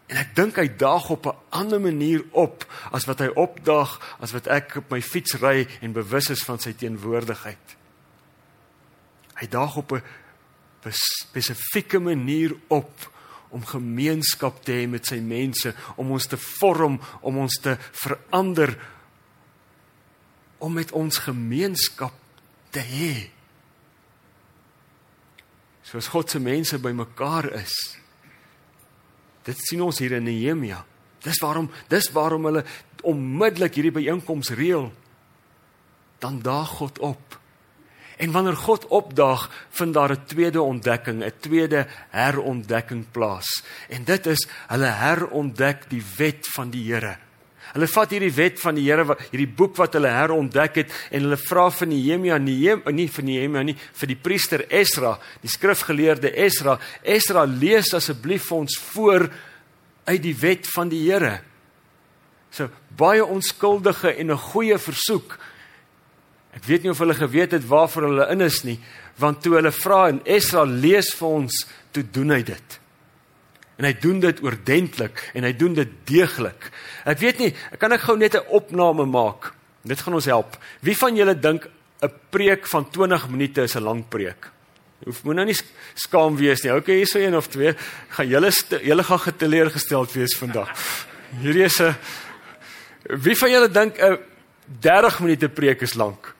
En 0.06 0.18
ek 0.22 0.34
dink 0.38 0.58
hy 0.58 0.68
daag 0.78 1.10
op 1.10 1.26
'n 1.26 1.38
ander 1.50 1.80
manier 1.80 2.24
op 2.30 2.66
as 2.92 3.06
wat 3.06 3.18
hy 3.18 3.30
opdaag 3.34 3.98
as 4.20 4.32
wat 4.32 4.46
ek 4.46 4.76
op 4.76 4.90
my 4.90 5.02
fiets 5.02 5.34
ry 5.34 5.66
en 5.80 5.92
bewus 5.92 6.30
is 6.30 6.44
van 6.44 6.58
sy 6.58 6.72
teenwoordigheid. 6.72 7.76
Hy 9.34 9.46
daag 9.46 9.76
op 9.76 9.92
'n 9.92 10.02
spesifieke 10.90 11.98
manier 11.98 12.54
op 12.68 13.14
om 13.48 13.64
gemeenskap 13.64 14.64
te 14.64 14.72
hê 14.72 14.88
met 14.88 15.06
sy 15.06 15.18
mense, 15.22 15.74
om 15.96 16.10
ons 16.10 16.26
te 16.26 16.36
vorm, 16.36 17.00
om 17.20 17.38
ons 17.38 17.60
te 17.62 17.76
verander 17.92 18.74
om 20.58 20.72
met 20.72 20.92
ons 20.92 21.18
gemeenskap 21.18 22.14
te 22.70 22.80
hê. 22.80 23.30
Soos 25.86 26.10
God 26.10 26.30
se 26.30 26.40
mense 26.42 26.78
bymekaar 26.82 27.50
is. 27.60 27.74
Dit 29.46 29.58
sien 29.62 29.82
ons 29.84 29.98
hier 30.02 30.16
in 30.18 30.26
Nehemia. 30.26 30.82
Dis 31.22 31.38
waarom 31.42 31.70
dis 31.90 32.10
waarom 32.14 32.48
hulle 32.48 32.64
onmiddellik 33.06 33.78
hierdie 33.78 33.94
byeenkoms 33.94 34.50
reël. 34.58 34.90
Dan 36.22 36.40
daag 36.42 36.78
God 36.80 36.98
op. 36.98 37.38
En 38.16 38.32
wanneer 38.32 38.56
God 38.56 38.86
opdaag, 38.86 39.50
vind 39.76 39.94
daar 39.94 40.12
'n 40.12 40.24
tweede 40.26 40.62
ontdekking, 40.62 41.24
'n 41.24 41.32
tweede 41.40 41.86
herontdekking 42.10 43.10
plaas. 43.10 43.64
En 43.88 44.04
dit 44.04 44.26
is 44.26 44.48
hulle 44.66 44.90
herontdek 44.90 45.90
die 45.90 46.02
wet 46.16 46.48
van 46.48 46.70
die 46.70 46.92
Here. 46.92 47.18
Hulle 47.74 47.88
vat 47.90 48.14
hierdie 48.14 48.34
wet 48.36 48.60
van 48.62 48.78
die 48.78 48.86
Here, 48.86 49.16
hierdie 49.30 49.48
boek 49.58 49.76
wat 49.80 49.96
hulle 49.98 50.12
herontdek 50.12 50.78
het 50.82 50.94
en 51.10 51.26
hulle 51.26 51.40
vra 51.40 51.66
vir 51.70 51.90
Nehemia, 51.90 52.38
Nehemia, 52.38 52.94
nie 52.94 53.08
vir 53.08 53.24
Nehemia 53.24 53.64
nie, 53.66 53.76
vir 54.00 54.12
die 54.12 54.20
priester 54.28 54.66
Esra, 54.70 55.16
die 55.42 55.50
skrifgeleerde 55.50 56.32
Esra, 56.46 56.78
Esra 57.02 57.44
lees 57.44 57.92
asseblief 57.94 58.48
vir 58.50 58.58
ons 58.58 58.78
voor 58.92 59.28
uit 60.06 60.22
die 60.22 60.36
wet 60.40 60.70
van 60.74 60.88
die 60.92 61.02
Here. 61.08 61.40
So 62.50 62.70
baie 62.96 63.24
onskuldige 63.24 64.14
en 64.16 64.30
'n 64.30 64.38
goeie 64.38 64.78
versoek 64.78 65.38
Ek 66.56 66.64
weet 66.64 66.86
nie 66.86 66.92
of 66.94 67.00
hulle 67.04 67.16
geweet 67.16 67.52
het 67.52 67.68
waarvoor 67.68 68.08
hulle 68.08 68.26
in 68.32 68.44
is 68.46 68.62
nie, 68.64 68.78
want 69.20 69.42
toe 69.44 69.58
hulle 69.58 69.72
vra 69.76 70.06
en 70.08 70.22
Esra 70.24 70.64
lees 70.64 71.12
vir 71.18 71.28
ons, 71.42 71.62
toe 71.92 72.04
doen 72.16 72.32
hy 72.32 72.40
dit. 72.48 72.78
En 73.76 73.84
hy 73.84 73.92
doen 74.00 74.20
dit 74.20 74.42
oordentlik 74.42 75.20
en 75.36 75.44
hy 75.44 75.52
doen 75.56 75.74
dit 75.76 75.88
deeglik. 76.08 76.70
Ek 77.04 77.20
weet 77.20 77.38
nie, 77.38 77.50
kan 77.78 77.92
ek 77.92 78.06
gou 78.08 78.16
net 78.16 78.34
'n 78.34 78.48
opname 78.48 79.04
maak. 79.04 79.52
Dit 79.84 80.00
gaan 80.00 80.14
ons 80.14 80.24
help. 80.24 80.56
Wie 80.80 80.96
van 80.96 81.16
julle 81.16 81.34
dink 81.34 81.68
'n 82.02 82.12
preek 82.30 82.66
van 82.66 82.90
20 82.90 83.28
minute 83.28 83.62
is 83.62 83.76
'n 83.76 83.82
lang 83.82 84.08
preek? 84.08 84.50
Hoef 85.04 85.24
moet 85.24 85.34
nou 85.34 85.46
nie 85.46 85.56
skaam 85.94 86.36
wees 86.36 86.62
nie. 86.62 86.72
Okay, 86.72 86.96
hierso 86.96 87.18
een 87.18 87.36
of 87.36 87.48
twee. 87.48 87.74
Gaan 88.08 88.28
julle 88.28 88.50
julle 88.82 89.04
gaan 89.04 89.20
geteleurgesteld 89.20 90.12
wees 90.12 90.36
vandag. 90.36 90.68
Hierdie 91.40 91.64
is 91.64 91.80
'n 91.80 91.94
Wie 93.06 93.36
van 93.36 93.50
julle 93.50 93.68
dink 93.68 93.98
'n 93.98 94.18
30 94.80 95.20
minute 95.20 95.48
preek 95.48 95.82
is 95.82 95.94
lank? 95.94 96.34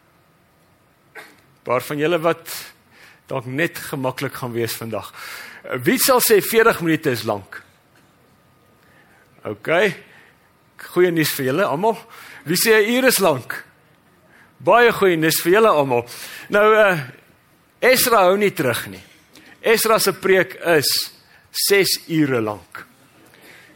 paar 1.67 1.83
van 1.83 1.99
julle 1.99 2.19
wat 2.23 2.53
dalk 3.27 3.49
net 3.51 3.79
gemaklik 3.89 4.37
gaan 4.39 4.55
wees 4.55 4.77
vandag. 4.79 5.11
Wie 5.83 5.99
sal 5.99 6.21
sê 6.21 6.41
40 6.41 6.81
minute 6.83 7.11
is 7.11 7.25
lank? 7.25 7.63
OK. 9.45 9.71
Goeie 10.93 11.11
nuus 11.11 11.33
vir 11.37 11.51
julle 11.51 11.67
almal. 11.67 11.97
Wie 12.45 12.57
sê 12.57 12.83
'n 12.83 12.91
uur 12.95 13.07
is 13.09 13.19
lank? 13.19 13.65
Baie 14.59 14.93
goeie 14.93 15.17
nuus 15.17 15.41
vir 15.43 15.53
julle 15.59 15.69
almal. 15.69 16.07
Nou 16.49 16.67
uh 16.75 16.99
Esra 17.81 18.25
hou 18.25 18.37
nie 18.37 18.51
terug 18.57 18.87
nie. 18.89 19.03
Esra 19.61 19.99
se 19.99 20.13
preek 20.13 20.57
is 20.79 20.89
6 21.69 22.09
ure 22.09 22.41
lank. 22.41 22.87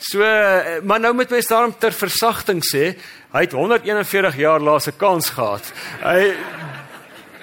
So 0.00 0.22
uh, 0.24 0.80
maar 0.82 1.00
nou 1.00 1.12
moet 1.14 1.30
mens 1.30 1.46
daarom 1.46 1.74
ter 1.76 1.92
versagting 1.92 2.62
sê, 2.64 2.94
hy 3.34 3.42
het 3.44 3.52
141 3.52 4.38
jaar 4.40 4.60
laas 4.60 4.88
'n 4.88 4.96
kans 4.96 5.30
gehad. 5.30 5.64
Hy 6.00 6.32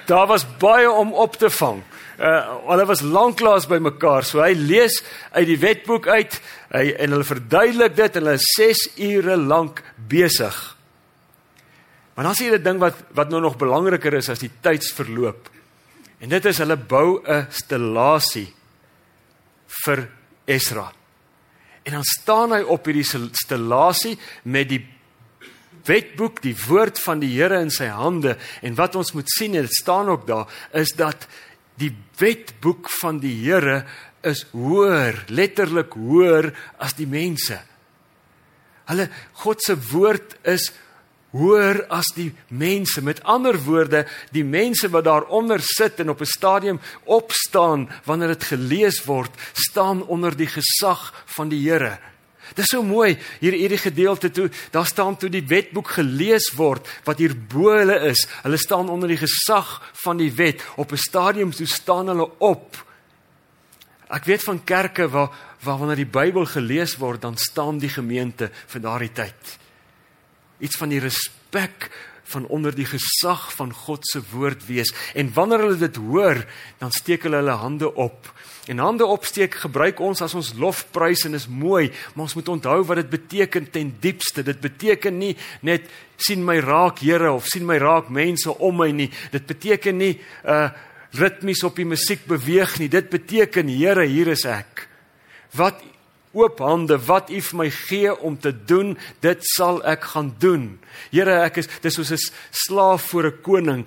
daar 0.08 0.26
was 0.26 0.46
baie 0.58 0.90
om 0.90 1.12
op 1.12 1.36
te 1.36 1.50
vang. 1.50 1.82
Uh 2.18 2.40
hulle 2.70 2.86
was 2.88 3.04
lanklaas 3.04 3.68
by 3.68 3.78
mekaar. 3.82 4.24
So 4.24 4.40
hy 4.42 4.54
lees 4.56 5.02
uit 5.32 5.46
die 5.46 5.58
wetboek 5.60 6.08
uit 6.08 6.40
hy, 6.72 6.88
en 6.96 7.14
hulle 7.14 7.28
verduidelik 7.28 7.96
dit 7.96 8.16
en 8.16 8.24
hulle 8.24 8.40
is 8.40 8.50
6 8.56 8.84
ure 9.10 9.36
lank 9.36 9.82
besig. 10.08 10.56
Maar 12.16 12.30
dan 12.30 12.34
sien 12.34 12.50
jy 12.50 12.58
'n 12.58 12.62
ding 12.62 12.80
wat 12.80 12.96
wat 13.14 13.30
nou 13.30 13.40
nog 13.40 13.60
belangriker 13.60 14.14
is 14.14 14.28
as 14.28 14.40
die 14.40 14.50
tydsverloop. 14.60 15.50
En 16.18 16.28
dit 16.28 16.44
is 16.44 16.58
hulle 16.58 16.76
bou 16.76 17.20
'n 17.22 17.46
stellasie 17.50 18.52
vir 19.84 20.08
Esra. 20.46 20.92
En 21.82 21.92
dan 21.92 22.04
staan 22.04 22.52
hy 22.52 22.62
op 22.62 22.84
hierdie 22.84 23.28
stellasie 23.32 24.18
met 24.42 24.68
die 24.68 24.97
wetboek, 25.88 26.42
die 26.44 26.56
woord 26.68 27.00
van 27.02 27.22
die 27.22 27.32
Here 27.34 27.60
in 27.64 27.72
sy 27.74 27.88
hande 27.90 28.36
en 28.62 28.76
wat 28.78 28.96
ons 28.98 29.14
moet 29.16 29.30
sien 29.32 29.56
en 29.56 29.66
dit 29.66 29.80
staan 29.80 30.08
ook 30.12 30.26
daar 30.28 30.46
is 30.76 30.92
dat 30.96 31.28
die 31.78 31.94
wetboek 32.18 32.90
van 33.00 33.20
die 33.22 33.34
Here 33.44 33.84
is 34.26 34.44
hoër, 34.52 35.24
letterlik 35.30 35.94
hoër 35.94 36.52
as 36.82 36.96
die 36.98 37.06
mense. 37.06 37.60
Hulle 38.88 39.08
God 39.44 39.62
se 39.62 39.76
woord 39.92 40.38
is 40.48 40.70
hoër 41.36 41.82
as 41.92 42.08
die 42.16 42.30
mense. 42.48 43.02
Met 43.04 43.20
ander 43.28 43.58
woorde, 43.66 44.04
die 44.32 44.44
mense 44.44 44.88
wat 44.92 45.06
daaronder 45.08 45.62
sit 45.64 46.00
en 46.00 46.10
op 46.10 46.20
'n 46.20 46.34
stadium 46.36 46.80
opstaan 47.04 47.88
wanneer 48.04 48.28
dit 48.28 48.44
gelees 48.44 49.04
word, 49.04 49.30
staan 49.52 50.02
onder 50.06 50.36
die 50.36 50.48
gesag 50.48 51.12
van 51.26 51.48
die 51.48 51.70
Here. 51.70 51.98
Dis 52.54 52.70
so 52.72 52.82
mooi 52.82 53.16
hier 53.40 53.52
hierdie 53.52 53.80
gedeelte 53.80 54.30
toe 54.30 54.48
daar 54.70 54.86
staan 54.86 55.16
toe 55.16 55.30
die 55.30 55.44
wetboek 55.46 55.88
gelees 55.98 56.52
word 56.56 56.88
wat 57.04 57.18
hier 57.18 57.34
bo 57.36 57.72
hulle 57.74 57.98
is. 58.10 58.26
Hulle 58.42 58.58
staan 58.58 58.88
onder 58.88 59.08
die 59.08 59.20
gesag 59.20 59.78
van 60.04 60.16
die 60.16 60.32
wet. 60.32 60.64
Op 60.76 60.92
'n 60.92 60.96
stadium 60.96 61.52
toe 61.52 61.66
staan 61.66 62.08
hulle 62.08 62.30
op. 62.38 62.84
Ek 64.08 64.24
weet 64.24 64.42
van 64.42 64.64
kerke 64.64 65.08
waar 65.08 65.30
waar 65.60 65.78
wanneer 65.78 66.04
die 66.04 66.06
Bybel 66.06 66.46
gelees 66.46 66.96
word, 66.96 67.22
dan 67.22 67.36
staan 67.36 67.78
die 67.78 67.90
gemeente 67.90 68.50
vir 68.66 68.80
daardie 68.80 69.12
tyd. 69.12 69.58
Iets 70.58 70.78
van 70.78 70.88
die 70.88 71.00
respek 71.02 71.88
van 72.28 72.46
onder 72.46 72.74
die 72.74 72.86
gesag 72.86 73.48
van 73.56 73.72
God 73.72 74.06
se 74.06 74.20
woord 74.30 74.66
wees 74.68 74.92
en 75.14 75.32
wanneer 75.34 75.64
hulle 75.64 75.80
dit 75.80 75.96
hoor, 75.96 76.44
dan 76.78 76.92
steek 76.92 77.24
hulle 77.26 77.40
hulle 77.40 77.56
hande 77.62 77.88
op 77.94 78.28
En 78.68 78.82
hande 78.84 79.06
opsteek 79.08 79.54
gebruik 79.62 80.00
ons 80.04 80.20
as 80.20 80.34
ons 80.36 80.50
lofprys 80.60 81.24
en 81.24 81.36
is 81.38 81.46
mooi, 81.48 81.88
maar 82.12 82.26
ons 82.26 82.34
moet 82.36 82.50
onthou 82.52 82.82
wat 82.90 83.00
dit 83.00 83.10
beteken 83.14 83.70
ten 83.72 83.94
diepste. 84.02 84.44
Dit 84.44 84.60
beteken 84.60 85.16
nie 85.16 85.34
net 85.64 85.88
sien 86.20 86.44
my 86.44 86.58
raak 86.60 87.00
Here 87.00 87.32
of 87.32 87.46
sien 87.48 87.64
my 87.64 87.78
raak 87.80 88.10
mense 88.12 88.52
om 88.52 88.76
my 88.76 88.90
nie. 88.92 89.08
Dit 89.32 89.48
beteken 89.48 89.98
nie 89.98 90.14
uh 90.44 90.68
ritmies 91.16 91.62
op 91.64 91.78
die 91.80 91.86
musiek 91.88 92.26
beweeg 92.28 92.74
nie. 92.82 92.90
Dit 92.92 93.08
beteken 93.08 93.70
Here, 93.72 94.04
hier 94.04 94.28
is 94.28 94.44
ek. 94.44 94.84
Wat 95.56 95.80
oop 96.36 96.60
hande, 96.60 96.98
wat 97.08 97.30
U 97.32 97.40
vir 97.40 97.56
my 97.56 97.70
gee 97.72 98.12
om 98.12 98.36
te 98.36 98.52
doen, 98.52 98.92
dit 99.24 99.46
sal 99.54 99.80
ek 99.88 100.04
gaan 100.12 100.34
doen. 100.42 100.66
Here, 101.08 101.40
ek 101.46 101.62
is 101.64 101.70
dis 101.80 101.96
soos 101.96 102.12
'n 102.12 102.20
slaaf 102.52 103.08
voor 103.08 103.32
'n 103.32 103.40
koning 103.42 103.86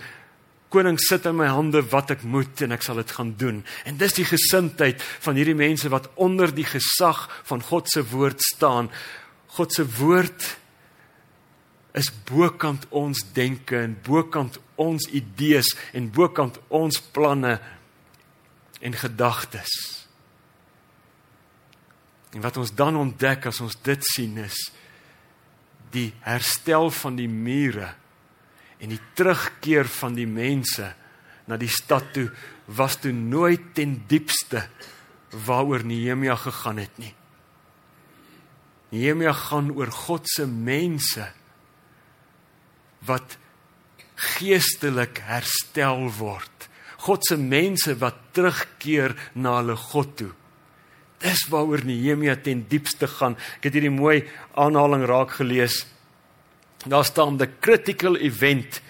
koning 0.72 0.98
sit 1.00 1.28
in 1.28 1.36
my 1.36 1.50
hande 1.52 1.82
wat 1.92 2.14
ek 2.16 2.24
moet 2.24 2.64
en 2.64 2.72
ek 2.76 2.86
sal 2.86 3.02
dit 3.02 3.12
gaan 3.18 3.34
doen. 3.40 3.60
En 3.86 4.00
dis 4.00 4.16
die 4.16 4.28
gesindheid 4.28 5.04
van 5.26 5.38
hierdie 5.40 5.58
mense 5.58 5.92
wat 5.92 6.08
onder 6.16 6.54
die 6.56 6.68
gesag 6.68 7.26
van 7.50 7.64
God 7.68 7.92
se 7.92 8.04
woord 8.14 8.42
staan. 8.46 8.90
God 9.58 9.76
se 9.76 9.86
woord 10.00 10.48
is 12.00 12.08
bokant 12.30 12.88
ons 12.96 13.26
denke 13.36 13.82
en 13.84 13.98
bokant 14.06 14.60
ons 14.80 15.08
idees 15.12 15.74
en 15.98 16.08
bokant 16.14 16.56
ons 16.72 17.02
planne 17.12 17.58
en 18.82 18.96
gedagtes. 18.96 19.74
En 22.32 22.42
wat 22.42 22.58
ons 22.58 22.72
dan 22.76 22.96
ontdek 22.96 23.50
as 23.52 23.60
ons 23.60 23.76
dit 23.84 24.12
sien 24.14 24.40
is 24.40 24.56
die 25.92 26.14
herstel 26.24 26.88
van 26.96 27.18
die 27.20 27.28
mure 27.28 27.92
en 28.82 28.90
die 28.90 29.02
terugkeer 29.18 29.90
van 30.02 30.18
die 30.18 30.28
mense 30.28 30.90
na 31.50 31.58
die 31.60 31.70
stad 31.72 32.12
toe 32.16 32.28
was 32.78 32.98
toe 33.02 33.14
nooit 33.14 33.74
ten 33.78 34.00
diepste 34.10 34.66
waaroor 35.48 35.86
Nehemia 35.88 36.36
gegaan 36.36 36.82
het 36.82 36.98
nie. 37.00 37.14
Nehemia 38.92 39.34
gaan 39.48 39.72
oor 39.72 39.92
God 39.92 40.28
se 40.30 40.46
mense 40.48 41.30
wat 43.08 43.38
geestelik 44.38 45.22
herstel 45.26 46.10
word. 46.20 46.68
God 47.02 47.26
se 47.26 47.38
mense 47.38 47.96
wat 48.02 48.20
terugkeer 48.36 49.16
na 49.34 49.58
hulle 49.60 49.78
God 49.80 50.12
toe. 50.20 50.32
Dis 51.22 51.48
waaroor 51.54 51.86
Nehemia 51.86 52.36
ten 52.36 52.66
diepste 52.70 53.08
gaan. 53.08 53.38
Ek 53.60 53.70
het 53.70 53.78
hierdie 53.78 53.94
mooi 53.94 54.22
aanhaling 54.60 55.06
raak 55.10 55.38
gelees 55.40 55.86
Daar 56.86 57.06
staan 57.06 57.38
the 57.38 57.50
critical 57.60 58.16
event 58.18 58.82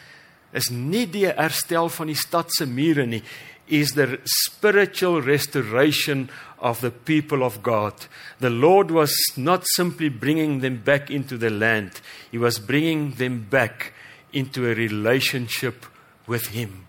is 0.51 0.69
nie 0.69 1.05
die 1.07 1.27
herstel 1.27 1.89
van 1.89 2.11
die 2.11 2.19
stad 2.19 2.51
se 2.51 2.65
mure 2.67 3.05
nie 3.07 3.23
is 3.71 3.93
the 3.93 4.19
spiritual 4.25 5.21
restoration 5.21 6.29
of 6.59 6.81
the 6.81 6.91
people 6.91 7.41
of 7.41 7.63
God. 7.63 7.93
The 8.39 8.49
Lord 8.49 8.91
was 8.91 9.15
not 9.37 9.63
simply 9.65 10.09
bringing 10.09 10.59
them 10.59 10.81
back 10.83 11.09
into 11.09 11.37
the 11.37 11.49
land, 11.49 12.01
he 12.31 12.37
was 12.37 12.59
bringing 12.59 13.13
them 13.13 13.47
back 13.49 13.93
into 14.33 14.69
a 14.69 14.75
relationship 14.75 15.85
with 16.27 16.47
him. 16.47 16.85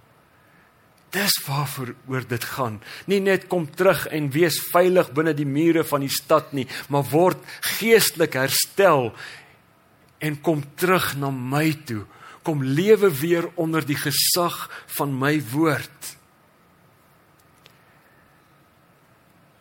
Dis 1.13 1.33
waarvoor 1.45 1.95
oor 2.09 2.25
dit 2.25 2.45
gaan. 2.55 2.79
Nie 3.05 3.21
net 3.21 3.45
kom 3.53 3.67
terug 3.69 4.07
en 4.09 4.31
wees 4.33 4.57
veilig 4.73 5.11
binne 5.13 5.35
die 5.37 5.47
mure 5.47 5.85
van 5.85 6.01
die 6.01 6.13
stad 6.13 6.55
nie, 6.57 6.65
maar 6.89 7.05
word 7.11 7.43
geestelik 7.77 8.39
herstel 8.41 9.11
en 10.23 10.39
kom 10.41 10.63
terug 10.79 11.17
na 11.19 11.31
my 11.35 11.73
toe. 11.87 12.05
Kom 12.47 12.63
lewe 12.63 13.11
weer 13.11 13.51
onder 13.59 13.85
die 13.87 13.99
gesag 13.99 14.69
van 14.95 15.15
my 15.19 15.35
woord. 15.51 16.15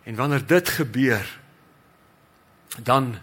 En 0.06 0.16
wanneer 0.16 0.46
dit 0.46 0.70
gebeur, 0.70 1.26
dan 2.82 3.18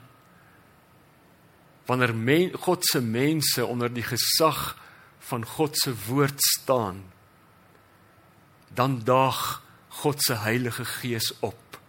wanneer 1.87 2.15
men, 2.15 2.53
God 2.53 2.85
se 2.87 3.01
mense 3.01 3.65
onder 3.67 3.93
die 3.93 4.05
gesag 4.05 4.77
van 5.31 5.47
God 5.47 5.79
se 5.79 5.95
woord 6.07 6.37
staan, 6.39 7.03
dan 8.75 9.01
daag 9.05 9.63
God 10.03 10.23
se 10.23 10.35
Heilige 10.35 10.85
Gees 10.85 11.33
op. 11.41 11.81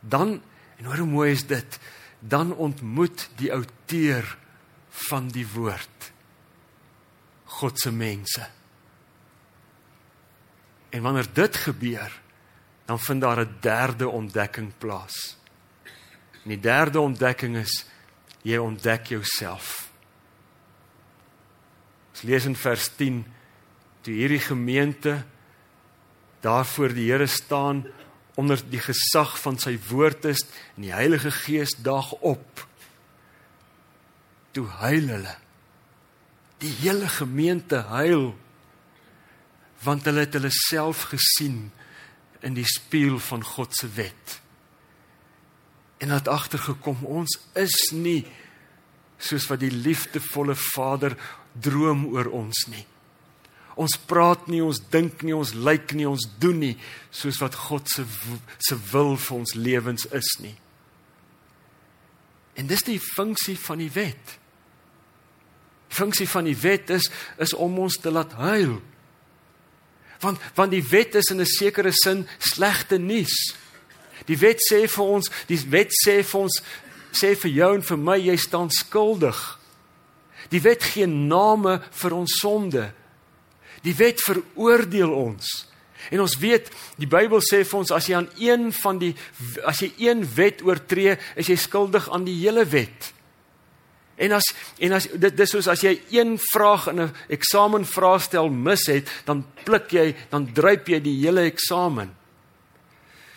Dan 0.00 0.40
en 0.78 0.84
hoor 0.84 0.96
hoe 1.02 1.10
mooi 1.10 1.32
is 1.32 1.46
dit, 1.46 1.78
dan 2.18 2.54
ontmoet 2.54 3.28
die 3.36 3.52
outeur 3.52 4.36
van 5.08 5.28
die 5.28 5.46
woord 5.46 6.12
God 7.58 7.80
se 7.80 7.92
mense. 7.92 8.46
En 10.88 11.02
wanneer 11.02 11.26
dit 11.32 11.56
gebeur, 11.56 12.20
dan 12.84 13.00
vind 13.00 13.20
daar 13.20 13.40
'n 13.40 13.56
derde 13.60 14.08
ontdekking 14.08 14.72
plaas. 14.78 15.36
En 16.42 16.48
die 16.48 16.60
derde 16.60 17.00
ontdekking 17.00 17.56
is 17.56 17.86
jy 18.42 18.56
ontdek 18.56 19.06
jouself. 19.06 19.90
Ons 22.10 22.22
lees 22.22 22.44
in 22.44 22.56
vers 22.56 22.88
10 22.96 23.24
toe 24.00 24.14
hierdie 24.14 24.40
gemeente 24.40 25.24
daarvoor 26.40 26.94
die 26.94 27.10
Here 27.10 27.26
staan 27.26 27.86
onder 28.38 28.60
die 28.70 28.80
gesag 28.82 29.34
van 29.42 29.58
sy 29.58 29.74
woord 29.88 30.28
is 30.30 30.44
en 30.76 30.86
die 30.86 30.94
Heilige 30.94 31.32
Gees 31.34 31.74
daag 31.82 32.12
op. 32.22 32.66
Toe 34.54 34.66
huil 34.78 35.10
hulle. 35.10 35.34
Die 36.62 36.74
hele 36.82 37.08
gemeente 37.10 37.82
huil 37.90 38.30
want 39.82 40.06
hulle 40.10 40.24
het 40.24 40.34
hulle 40.34 40.50
self 40.50 41.04
gesien 41.12 41.68
in 42.42 42.56
die 42.56 42.66
spieël 42.66 43.20
van 43.22 43.44
God 43.46 43.76
se 43.78 43.86
wet. 43.94 44.38
En 46.02 46.10
het 46.10 46.30
agtergekom 46.30 47.04
ons 47.06 47.38
is 47.58 47.76
nie 47.94 48.24
soos 49.22 49.46
wat 49.50 49.62
die 49.62 49.70
liefdevolle 49.74 50.54
Vader 50.58 51.14
droom 51.54 52.06
oor 52.10 52.30
ons 52.34 52.66
nie. 52.70 52.86
Ons 53.78 53.94
praat 54.10 54.48
nie, 54.50 54.58
ons 54.64 54.80
dink 54.90 55.22
nie, 55.22 55.34
ons 55.36 55.52
lyk 55.54 55.92
nie, 55.94 56.06
ons 56.08 56.24
doen 56.42 56.56
nie 56.58 56.74
soos 57.14 57.38
wat 57.38 57.54
God 57.68 57.86
se 57.90 58.02
se 58.58 58.78
wil 58.90 59.14
vir 59.16 59.36
ons 59.36 59.54
lewens 59.54 60.08
is 60.18 60.30
nie. 60.42 60.56
En 62.58 62.66
dis 62.66 62.82
die 62.82 62.98
funksie 62.98 63.54
van 63.68 63.78
die 63.78 63.92
wet. 63.94 64.34
Die 65.88 65.94
funksie 65.94 66.26
van 66.28 66.48
die 66.50 66.56
wet 66.58 66.90
is 66.90 67.06
is 67.38 67.54
om 67.54 67.78
ons 67.78 68.00
te 68.02 68.10
laat 68.10 68.34
huil. 68.40 68.80
Want 70.24 70.42
want 70.58 70.74
die 70.74 70.82
wet 70.90 71.14
is 71.14 71.30
in 71.30 71.40
'n 71.40 71.46
sekere 71.46 71.92
sin 71.92 72.26
slegte 72.38 72.98
nuus. 72.98 73.54
Die 74.26 74.38
wet 74.38 74.58
sê 74.58 74.88
vir 74.88 75.04
ons, 75.04 75.30
die 75.46 75.62
wet 75.70 75.94
sê 76.04 76.22
vir 76.24 76.40
ons 76.40 76.62
sê 77.12 77.34
vir 77.36 77.50
jou 77.50 77.74
en 77.74 77.82
vir 77.82 77.98
my 77.98 78.18
jy 78.18 78.36
staan 78.36 78.70
skuldig. 78.70 79.38
Die 80.50 80.60
wet 80.60 80.82
gee 80.82 81.06
name 81.06 81.82
vir 81.90 82.12
ons 82.14 82.38
sonde. 82.40 82.92
Die 83.82 83.94
wet 83.94 84.22
veroordeel 84.24 85.12
ons. 85.12 85.68
En 86.10 86.22
ons 86.22 86.36
weet, 86.40 86.70
die 86.96 87.08
Bybel 87.10 87.42
sê 87.44 87.64
vir 87.66 87.78
ons 87.80 87.92
as 87.94 88.06
jy 88.08 88.16
aan 88.16 88.30
een 88.38 88.70
van 88.72 89.00
die 89.00 89.12
as 89.66 89.82
jy 89.82 89.90
een 89.98 90.22
wet 90.36 90.62
oortree, 90.66 91.16
is 91.36 91.50
jy 91.50 91.56
skuldig 91.58 92.08
aan 92.14 92.24
die 92.28 92.36
hele 92.38 92.64
wet. 92.70 93.12
En 94.18 94.34
as 94.34 94.46
en 94.82 94.94
as 94.96 95.08
dit 95.10 95.34
dis 95.36 95.52
soos 95.54 95.68
as 95.70 95.82
jy 95.84 95.94
een 96.14 96.38
vraag 96.50 96.88
in 96.90 97.00
'n 97.00 97.14
eksamenvraestel 97.28 98.48
mis 98.48 98.86
het, 98.86 99.06
dan 99.24 99.44
pluk 99.64 99.90
jy, 99.92 100.14
dan 100.30 100.52
druip 100.52 100.88
jy 100.88 101.00
die 101.00 101.18
hele 101.26 101.42
eksamen. 101.50 102.14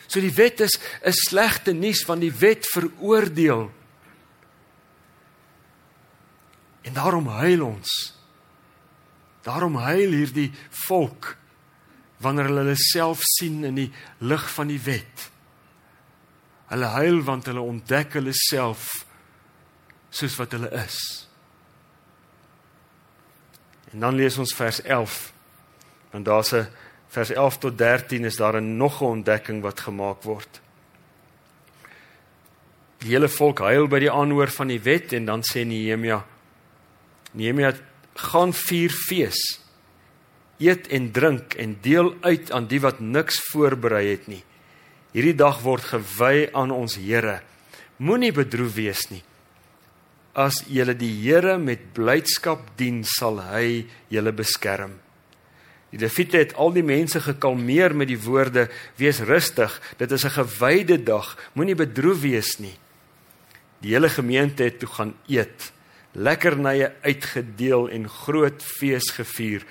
So 0.07 0.19
die 0.19 0.33
wet 0.33 0.59
is 0.61 0.79
'n 1.03 1.11
slegte 1.11 1.73
nuus 1.73 2.03
van 2.03 2.19
die 2.19 2.31
wet 2.31 2.65
veroordeel. 2.67 3.71
En 6.81 6.93
daarom 6.93 7.27
huil 7.27 7.65
ons 7.65 8.20
Daarom 9.43 9.75
huil 9.75 10.11
hierdie 10.11 10.51
volk 10.87 11.35
wanneer 12.21 12.51
hulle 12.51 12.65
hulle 12.65 12.77
self 12.77 13.23
sien 13.37 13.63
in 13.65 13.79
die 13.79 13.89
lig 14.19 14.43
van 14.53 14.69
die 14.69 14.81
wet. 14.85 15.29
Hulle 16.69 16.91
huil 16.97 17.23
want 17.25 17.49
hulle 17.49 17.63
ontdek 17.65 18.19
hulle 18.19 18.35
self 18.37 18.91
soos 20.13 20.37
wat 20.37 20.53
hulle 20.55 20.69
is. 20.83 20.99
En 23.91 24.05
dan 24.05 24.15
lees 24.15 24.37
ons 24.39 24.53
vers 24.55 24.81
11. 24.81 25.33
Want 26.11 26.25
daar's 26.25 26.53
'n 26.53 26.67
vers 27.11 27.31
11 27.31 27.57
tot 27.57 27.77
13 27.77 28.25
is 28.25 28.35
daar 28.35 28.61
'n 28.61 28.77
nog 28.77 29.01
'n 29.01 29.05
ontdekking 29.05 29.61
wat 29.61 29.79
gemaak 29.79 30.23
word. 30.23 30.61
Die 32.97 33.09
hele 33.09 33.29
volk 33.29 33.59
huil 33.59 33.87
by 33.87 33.99
die 33.99 34.11
aanhoor 34.11 34.47
van 34.47 34.67
die 34.67 34.81
wet 34.81 35.13
en 35.13 35.25
dan 35.25 35.41
sê 35.41 35.65
Nehemia 35.65 36.25
Nehemia 37.31 37.73
gaan 38.29 38.53
vier 38.53 38.93
fees. 38.93 39.39
Eet 40.61 40.87
en 40.93 41.09
drink 41.11 41.55
en 41.57 41.77
deel 41.81 42.13
uit 42.21 42.51
aan 42.53 42.67
die 42.69 42.81
wat 42.83 42.99
niks 43.01 43.39
voorberei 43.49 44.05
het 44.11 44.27
nie. 44.29 44.43
Hierdie 45.15 45.35
dag 45.35 45.61
word 45.65 45.87
gewy 45.89 46.49
aan 46.53 46.71
ons 46.71 46.95
Here. 47.01 47.41
Moenie 47.97 48.31
bedroef 48.31 48.75
wees 48.77 49.07
nie. 49.11 49.23
As 50.37 50.61
julle 50.69 50.93
die 50.95 51.11
Here 51.23 51.57
met 51.59 51.91
blydskap 51.97 52.69
dien, 52.79 53.01
sal 53.03 53.41
hy 53.49 53.87
julle 54.13 54.31
beskerm. 54.31 54.93
Die 55.91 55.99
Levite 55.99 56.39
het 56.39 56.53
al 56.55 56.71
die 56.71 56.85
mense 56.87 57.19
gekalmeer 57.19 57.91
met 57.95 58.07
die 58.07 58.21
woorde: 58.21 58.69
"Wees 58.95 59.19
rustig, 59.19 59.81
dit 59.97 60.11
is 60.11 60.25
'n 60.25 60.37
gewyde 60.39 61.03
dag. 61.03 61.37
Moenie 61.53 61.75
bedroef 61.75 62.21
wees 62.21 62.59
nie." 62.59 62.77
Die 63.81 63.91
hele 63.91 64.09
gemeente 64.09 64.63
het 64.63 64.79
toe 64.79 64.89
gaan 64.89 65.13
eet 65.27 65.71
lekkernye 66.13 66.91
uitgedeel 67.05 67.89
en 67.89 68.09
groot 68.09 68.63
fees 68.63 69.11
gevier. 69.15 69.65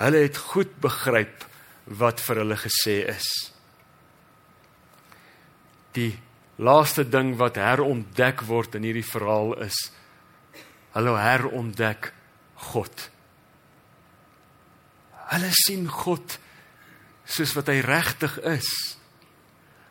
Hulle 0.00 0.24
het 0.24 0.38
goed 0.52 0.72
begryp 0.80 1.44
wat 1.86 2.22
vir 2.24 2.42
hulle 2.42 2.58
gesê 2.60 3.02
is. 3.12 3.28
Die 5.92 6.14
laaste 6.62 7.04
ding 7.08 7.34
wat 7.40 7.60
herontdek 7.60 8.44
word 8.48 8.78
in 8.78 8.86
hierdie 8.88 9.06
verhaal 9.06 9.56
is 9.66 9.76
hulle 10.92 11.12
herontdek 11.16 12.12
God. 12.72 13.08
Hulle 15.32 15.52
sien 15.56 15.86
God 15.88 16.38
soos 17.24 17.54
wat 17.56 17.70
hy 17.72 17.80
regtig 17.84 18.36
is 18.48 18.68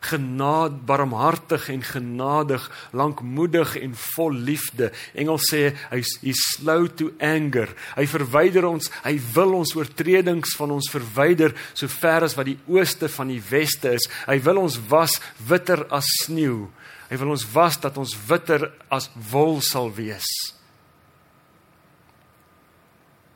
genaad 0.02 0.80
barmhartig 0.86 1.68
en 1.70 1.84
genadig, 1.86 2.64
lankmoedig 2.98 3.76
en 3.78 3.94
vol 3.96 4.34
liefde. 4.50 4.90
Engels 5.14 5.46
sê 5.52 5.62
hy 5.92 6.02
is 6.02 6.44
slow 6.56 6.88
to 6.98 7.12
anger. 7.22 7.70
Hy 7.96 8.08
verwyder 8.10 8.66
ons, 8.70 8.90
hy 9.06 9.16
wil 9.36 9.60
ons 9.60 9.76
oortredings 9.78 10.56
van 10.58 10.74
ons 10.78 10.90
verwyder 10.92 11.54
so 11.74 11.90
ver 12.02 12.26
as 12.26 12.36
wat 12.38 12.50
die 12.50 12.58
ooste 12.72 13.12
van 13.14 13.30
die 13.30 13.42
weste 13.52 13.94
is. 14.00 14.10
Hy 14.26 14.40
wil 14.46 14.64
ons 14.66 14.80
was 14.90 15.20
witter 15.48 15.86
as 15.94 16.10
sneeu. 16.24 16.66
Hy 17.12 17.20
wil 17.22 17.36
ons 17.36 17.46
was 17.54 17.78
dat 17.84 17.98
ons 18.02 18.16
witter 18.28 18.70
as 18.90 19.10
wol 19.32 19.60
sal 19.66 19.92
wees. 19.94 20.28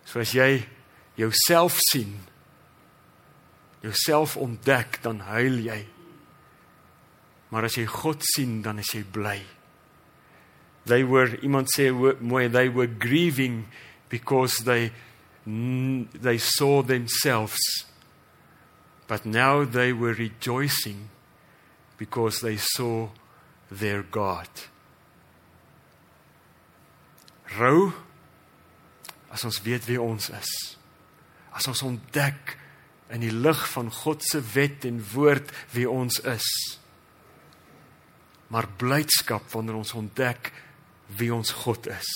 So 0.06 0.21
as 0.23 0.32
jy 0.34 0.63
jouself 1.19 1.78
sien, 1.91 2.15
jouself 3.84 4.38
ontdek, 4.39 5.01
dan 5.04 5.19
huil 5.28 5.60
jy. 5.65 5.82
Maar 7.49 7.67
as 7.67 7.77
jy 7.77 7.86
God 7.89 8.23
sien, 8.25 8.62
dan 8.65 8.79
is 8.81 8.91
jy 8.93 9.03
bly. 9.03 9.39
They 10.86 11.03
were 11.03 11.38
iemand 11.41 11.69
sê 11.73 11.89
mooi 11.91 12.47
they 12.51 12.69
were 12.69 12.88
grieving 12.88 13.65
because 14.10 14.65
they 14.65 14.91
they 15.45 16.38
saw 16.38 16.81
themselves. 16.81 17.60
But 19.08 19.25
now 19.25 19.65
they 19.65 19.93
were 19.93 20.13
rejoicing 20.13 21.10
because 21.97 22.41
they 22.41 22.58
saw 22.58 23.10
their 23.69 24.01
God. 24.03 24.49
Rou 27.58 27.93
as 29.31 29.45
ons 29.45 29.62
weet 29.62 29.86
wie 29.86 30.01
ons 30.01 30.29
is. 30.34 30.77
As 31.53 31.67
ons 31.69 31.84
ontdek 31.86 32.58
in 33.13 33.21
die 33.21 33.34
lig 33.34 33.62
van 33.73 33.91
God 33.93 34.23
se 34.25 34.41
wet 34.53 34.86
en 34.89 34.97
woord 35.13 35.53
wie 35.75 35.86
ons 35.89 36.19
is 36.25 36.49
maar 38.47 38.67
blydskap 38.77 39.47
wanneer 39.51 39.75
ons 39.75 39.93
ontdek 39.93 40.51
wie 41.17 41.34
ons 41.34 41.51
God 41.65 41.88
is. 41.88 42.12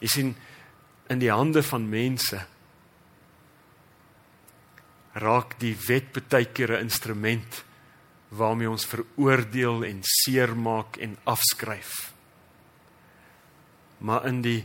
Jy 0.00 0.10
sien 0.12 0.34
in 1.12 1.20
die 1.22 1.32
hande 1.32 1.62
van 1.64 1.88
mense 1.88 2.40
raak 5.14 5.54
die 5.60 5.74
wet 5.86 6.10
baie 6.16 6.44
keer 6.50 6.74
'n 6.76 6.88
instrument 6.88 7.64
waarmee 8.34 8.70
ons 8.70 8.86
veroordeel 8.86 9.84
en 9.84 10.00
seermaak 10.02 10.96
en 10.96 11.16
afskryf. 11.24 12.12
Maar 13.98 14.26
in 14.26 14.42
die 14.42 14.64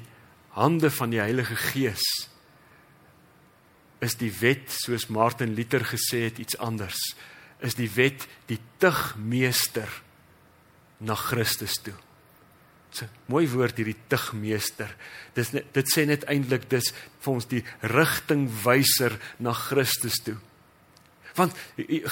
hande 0.58 0.92
van 0.92 1.10
die 1.10 1.20
Heilige 1.20 1.56
Gees 1.56 2.30
is 4.00 4.16
die 4.16 4.32
wet 4.40 4.72
soos 4.72 5.08
Martin 5.08 5.54
Luther 5.54 5.86
gesê 5.86 6.24
het 6.24 6.40
iets 6.40 6.58
anders. 6.58 7.00
Is 7.66 7.76
die 7.76 7.90
wet 7.92 8.28
die 8.48 8.60
tugmeester 8.80 9.90
na 11.00 11.16
Christus 11.16 11.80
toe. 11.84 11.96
So 12.96 13.06
mooi 13.30 13.46
woord 13.52 13.78
hierdie 13.78 13.98
tugmeester. 14.10 14.92
Dis 15.38 15.54
net, 15.54 15.70
dit 15.76 15.92
sê 15.92 16.06
net 16.10 16.26
eintlik 16.32 16.66
dis 16.72 16.92
vir 17.22 17.34
ons 17.34 17.50
die 17.50 17.64
rigtingwyser 17.86 19.20
na 19.44 19.54
Christus 19.54 20.20
toe. 20.26 20.38
Want 21.38 21.56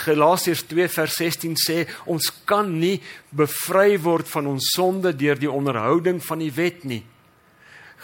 Galasiërs 0.05 0.63
2 0.69 0.87
vers 0.93 1.15
16 1.19 1.57
sê 1.59 1.77
ons 2.07 2.29
kan 2.47 2.69
nie 2.79 2.99
bevry 3.35 3.97
word 3.99 4.29
van 4.29 4.47
ons 4.53 4.71
sonde 4.75 5.11
deur 5.17 5.39
die 5.41 5.51
onderhouding 5.51 6.21
van 6.23 6.43
die 6.43 6.53
wet 6.53 6.85
nie. 6.87 7.01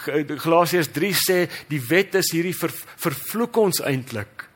Galasiërs 0.04 0.90
3 0.92 1.14
sê 1.16 1.38
die 1.70 1.80
wet 1.86 2.18
is 2.20 2.34
hierdie 2.34 2.56
ver, 2.58 2.74
vervloek 3.06 3.62
ons 3.62 3.84
eintlik. 3.86 4.50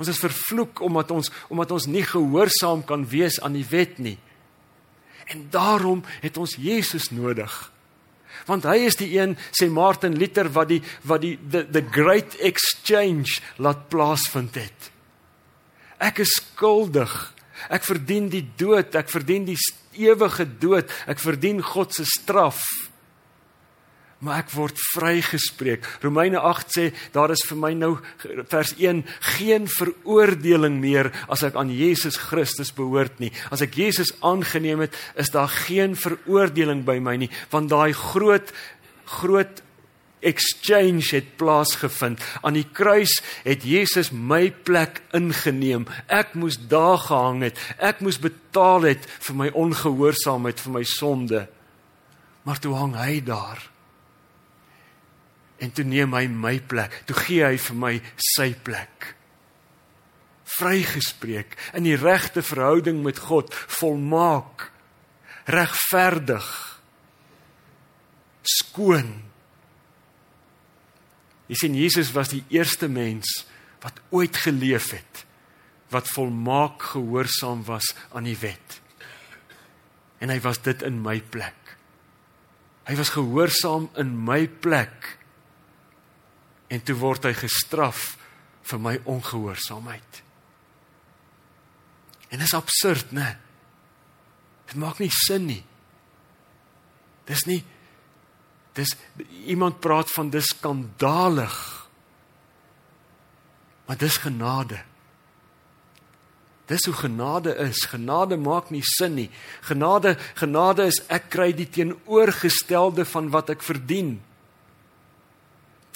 Ons 0.00 0.10
is 0.10 0.20
vervloek 0.22 0.80
omdat 0.82 1.12
ons 1.14 1.30
omdat 1.48 1.74
ons 1.76 1.86
nie 1.86 2.04
gehoorsaam 2.06 2.82
kan 2.86 3.06
wees 3.08 3.40
aan 3.40 3.54
die 3.56 3.66
wet 3.70 3.98
nie. 3.98 4.18
En 5.30 5.46
daarom 5.50 6.02
het 6.20 6.36
ons 6.36 6.56
Jesus 6.60 7.10
nodig. 7.14 7.52
Want 8.48 8.66
hy 8.68 8.76
is 8.88 8.98
die 9.00 9.12
een 9.16 9.36
sê 9.54 9.70
Martin 9.72 10.18
Luther 10.18 10.50
wat 10.52 10.68
die 10.72 10.80
wat 11.06 11.22
die 11.22 11.36
the, 11.38 11.64
the 11.70 11.84
great 11.94 12.34
exchange 12.42 13.38
laat 13.56 13.86
plaasvind 13.88 14.58
het. 14.58 14.90
Ek 16.02 16.20
is 16.24 16.34
skuldig. 16.40 17.12
Ek 17.72 17.86
verdien 17.86 18.26
die 18.28 18.42
dood, 18.58 18.96
ek 18.98 19.08
verdien 19.08 19.46
die 19.46 19.56
ewige 19.96 20.44
dood, 20.60 20.90
ek 21.08 21.22
verdien 21.22 21.62
God 21.62 21.94
se 21.94 22.04
straf 22.08 22.60
maar 24.24 24.44
ek 24.44 24.52
word 24.54 24.78
vrygespreek. 24.92 25.84
Romeine 26.02 26.40
8 26.40 26.76
sê 26.76 26.84
daar 27.12 27.32
is 27.34 27.44
vir 27.48 27.58
my 27.60 27.72
nou 27.76 27.92
vers 28.52 28.72
1 28.78 29.02
geen 29.36 29.66
veroordeling 29.68 30.78
meer 30.80 31.10
as 31.28 31.44
ek 31.46 31.58
aan 31.60 31.72
Jesus 31.72 32.16
Christus 32.30 32.72
behoort 32.76 33.20
nie. 33.20 33.32
As 33.52 33.64
ek 33.64 33.76
Jesus 33.80 34.14
aangeneem 34.24 34.86
het, 34.86 34.96
is 35.20 35.32
daar 35.34 35.52
geen 35.66 35.98
veroordeling 35.98 36.84
by 36.86 36.98
my 37.02 37.18
nie, 37.24 37.30
want 37.52 37.72
daai 37.72 37.92
groot 37.92 38.54
groot 39.04 39.60
exchange 40.24 41.10
het 41.12 41.34
plaasgevind. 41.36 42.22
Aan 42.40 42.56
die 42.56 42.64
kruis 42.72 43.18
het 43.44 43.66
Jesus 43.68 44.08
my 44.08 44.48
plek 44.64 45.02
ingeneem. 45.12 45.84
Ek 46.08 46.32
moes 46.32 46.56
daar 46.56 46.96
gehang 47.04 47.44
het. 47.44 47.60
Ek 47.76 48.00
moes 48.00 48.16
betaal 48.22 48.88
het 48.88 49.04
vir 49.28 49.38
my 49.42 49.50
ongehoorsaamheid, 49.52 50.64
vir 50.64 50.76
my 50.78 50.84
sonde. 50.88 51.44
Maar 52.48 52.60
toe 52.64 52.72
hang 52.80 52.96
hy 52.96 53.20
daar 53.24 53.60
en 55.62 55.72
toe 55.74 55.84
neem 55.86 56.14
hy 56.16 56.26
my 56.28 56.56
plek. 56.60 57.02
Toe 57.08 57.16
gee 57.24 57.44
hy 57.46 57.58
vir 57.60 57.78
my 57.78 57.92
sy 58.34 58.50
plek. 58.66 59.10
Vrygespreek 60.58 61.56
in 61.78 61.86
die 61.88 61.98
regte 61.98 62.44
verhouding 62.44 63.02
met 63.04 63.20
God, 63.26 63.54
volmaak, 63.78 64.68
regverdig, 65.50 66.48
skoon. 68.44 69.10
Jy 71.48 71.58
sien 71.60 71.76
Jesus 71.76 72.12
was 72.16 72.32
die 72.32 72.44
eerste 72.54 72.88
mens 72.88 73.44
wat 73.84 74.00
ooit 74.14 74.36
geleef 74.40 74.92
het 74.96 75.24
wat 75.94 76.08
volmaak 76.10 76.82
gehoorsaam 76.94 77.60
was 77.68 77.92
aan 78.10 78.26
die 78.26 78.38
wet. 78.40 78.80
En 80.18 80.32
hy 80.32 80.40
was 80.42 80.58
dit 80.64 80.82
in 80.82 80.96
my 81.04 81.20
plek. 81.20 81.76
Hy 82.88 82.96
was 82.98 83.12
gehoorsaam 83.14 83.86
in 84.00 84.10
my 84.26 84.48
plek 84.48 85.14
en 86.72 86.82
toe 86.82 86.96
word 86.98 87.28
hy 87.28 87.34
gestraf 87.36 88.14
vir 88.64 88.80
my 88.80 88.94
ongehoorsaamheid. 89.04 90.22
En 92.32 92.40
dit 92.40 92.46
is 92.46 92.56
absurd, 92.56 93.12
né? 93.12 93.36
Dit 94.66 94.80
maak 94.80 94.98
nie 95.02 95.12
sin 95.12 95.46
nie. 95.46 95.62
Dis 97.28 97.46
nie 97.48 97.62
dis 98.74 98.90
iemand 99.46 99.78
praat 99.78 100.10
van 100.10 100.32
dis 100.34 100.48
skandalig. 100.50 101.54
Maar 103.86 103.98
dis 104.00 104.16
genade. 104.18 104.80
Dis 106.66 106.86
hoe 106.88 106.94
genade 106.96 107.54
is. 107.68 107.84
Genade 107.86 108.36
maak 108.40 108.72
nie 108.74 108.82
sin 108.82 109.14
nie. 109.14 109.28
Genade, 109.62 110.16
genade 110.34 110.88
is 110.90 111.02
ek 111.12 111.28
kry 111.36 111.52
die 111.54 111.68
teenoorgestelde 111.70 113.04
van 113.06 113.28
wat 113.34 113.52
ek 113.54 113.62
verdien 113.62 114.16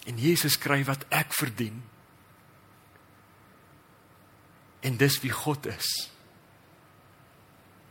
en 0.09 0.17
Jesus 0.17 0.57
kry 0.59 0.81
wat 0.89 1.05
ek 1.13 1.35
verdien. 1.37 1.83
En 4.81 4.97
dis 4.97 5.19
wie 5.21 5.33
God 5.35 5.67
is. 5.69 5.89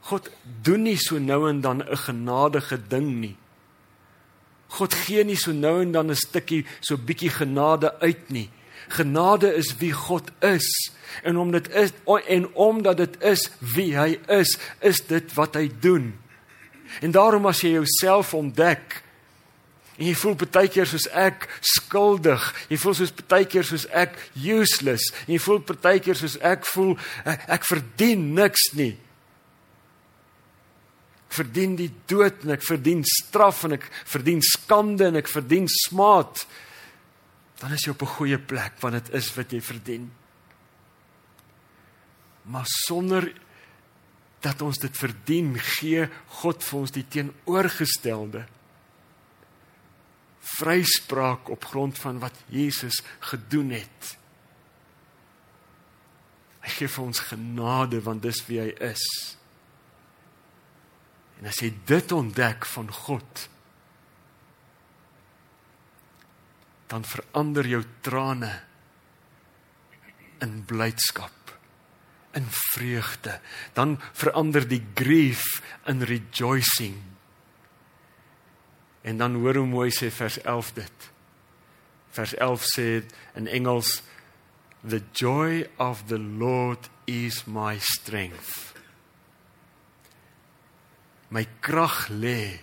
God 0.07 0.29
doen 0.63 0.87
nie 0.87 0.97
so 0.97 1.19
nou 1.19 1.49
en 1.49 1.61
dan 1.61 1.83
'n 1.83 1.97
genadige 1.97 2.77
ding 2.87 3.19
nie. 3.19 3.37
God 4.67 4.93
gee 4.93 5.23
nie 5.23 5.35
so 5.35 5.51
nou 5.51 5.81
en 5.81 5.91
dan 5.91 6.09
'n 6.09 6.15
stukkie 6.15 6.65
so 6.79 6.97
bietjie 6.97 7.29
genade 7.29 7.99
uit 7.99 8.29
nie. 8.29 8.49
Genade 8.87 9.53
is 9.53 9.77
wie 9.77 9.93
God 9.93 10.31
is 10.41 10.91
en 11.23 11.37
omdat 11.37 11.63
dit 11.63 11.73
is 11.73 11.91
en 12.27 12.53
omdat 12.53 12.97
dit 12.97 13.21
is 13.23 13.49
wie 13.59 13.97
hy 13.97 14.19
is, 14.27 14.57
is 14.79 15.01
dit 15.07 15.33
wat 15.33 15.55
hy 15.55 15.71
doen. 15.79 16.19
En 17.01 17.11
daarom 17.11 17.45
as 17.45 17.61
jy 17.61 17.69
jouself 17.69 18.33
ontdek, 18.33 19.03
En 19.97 20.05
jy 20.05 20.13
voel 20.13 20.35
baie 20.37 20.69
keer 20.69 20.85
soos 20.85 21.07
ek 21.17 21.47
skuldig. 21.65 22.43
Jy 22.69 22.77
voel 22.81 22.95
soos 22.99 23.13
baie 23.25 23.47
keer 23.49 23.65
soos 23.65 23.87
ek 23.89 24.13
useless. 24.35 25.09
En 25.25 25.33
jy 25.33 25.41
voel 25.41 25.63
baie 25.71 26.01
keer 26.05 26.17
soos 26.19 26.37
ek 26.45 26.67
voel 26.69 26.93
ek, 27.25 27.47
ek 27.57 27.65
verdien 27.65 28.27
niks 28.37 28.69
nie. 28.77 28.93
Ek 31.27 31.39
verdien 31.39 31.73
die 31.79 31.89
dood 32.09 32.45
en 32.45 32.53
ek 32.53 32.65
verdien 32.67 33.01
straf 33.09 33.63
en 33.65 33.73
ek 33.79 33.87
verdien 34.05 34.43
skande 34.45 35.09
en 35.09 35.17
ek 35.17 35.31
verdien 35.33 35.65
smaad. 35.87 36.45
Dan 37.57 37.73
is 37.73 37.87
jy 37.87 37.95
op 37.97 38.05
'n 38.05 38.15
goeie 38.17 38.37
plek 38.37 38.77
want 38.81 38.93
dit 38.93 39.13
is 39.15 39.33
wat 39.35 39.51
jy 39.51 39.61
verdien. 39.61 40.11
Maar 42.45 42.65
sonder 42.85 43.33
dat 44.41 44.61
ons 44.61 44.77
dit 44.77 44.97
verdien, 44.97 45.57
gee 45.57 46.07
God 46.27 46.63
vir 46.63 46.79
ons 46.79 46.91
die 46.91 47.05
teenoorgestelde 47.09 48.45
vryspraak 50.55 51.49
op 51.53 51.65
grond 51.65 51.99
van 51.99 52.21
wat 52.23 52.37
Jesus 52.53 53.01
gedoen 53.19 53.73
het. 53.75 54.13
Hy 56.63 56.73
gee 56.75 56.91
vir 56.91 57.03
ons 57.03 57.25
genade 57.29 57.99
want 58.03 58.23
dis 58.25 58.39
wie 58.47 58.61
hy 58.63 58.71
is. 58.89 59.05
En 61.37 61.49
as 61.51 61.59
jy 61.61 61.69
dit 61.87 62.11
ontdek 62.11 62.65
van 62.65 62.89
God, 62.91 63.47
dan 66.87 67.03
verander 67.03 67.67
jou 67.67 67.81
trane 68.01 68.51
in 70.43 70.61
blydskap, 70.65 71.51
in 72.37 72.47
vreugde. 72.49 73.39
Dan 73.75 73.97
verander 74.15 74.67
die 74.67 74.81
grief 74.95 75.43
in 75.89 76.03
rejoicing. 76.07 76.95
En 79.07 79.17
dan 79.17 79.37
hoor 79.39 79.61
hoe 79.61 79.67
mooi 79.69 79.91
sê 79.95 80.09
vers 80.11 80.35
11 80.43 80.73
dit. 80.75 81.09
Vers 82.11 82.33
11 82.35 82.65
sê 82.75 82.87
in 83.39 83.47
Engels 83.47 84.01
the 84.83 84.99
joy 85.15 85.63
of 85.79 86.03
the 86.11 86.19
Lord 86.19 86.89
is 87.05 87.45
my 87.45 87.77
strength. 87.79 88.75
My 91.31 91.47
krag 91.59 92.07
lê 92.11 92.59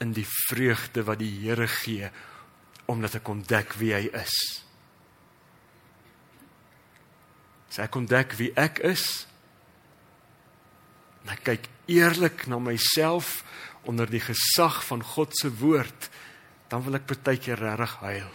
in 0.00 0.12
die 0.12 0.26
vreugde 0.48 1.04
wat 1.08 1.20
die 1.22 1.32
Here 1.44 1.68
gee 1.68 2.10
omdat 2.84 3.16
ek 3.16 3.28
ontdek 3.32 3.78
wie 3.80 3.94
hy 3.96 4.10
is. 4.12 4.34
As 7.72 7.80
ek 7.80 7.96
ontdek 7.96 8.36
wie 8.36 8.50
ek 8.60 8.82
is, 8.84 9.24
en 11.24 11.32
ek 11.32 11.46
kyk 11.48 11.70
eerlik 11.88 12.44
na 12.52 12.60
myself 12.60 13.40
onder 13.90 14.08
die 14.10 14.22
gesag 14.22 14.80
van 14.86 15.02
God 15.04 15.36
se 15.36 15.50
woord, 15.60 16.08
dan 16.72 16.82
wil 16.84 16.98
ek 16.98 17.06
partykeer 17.10 17.60
regtig 17.60 17.96
huil. 18.02 18.32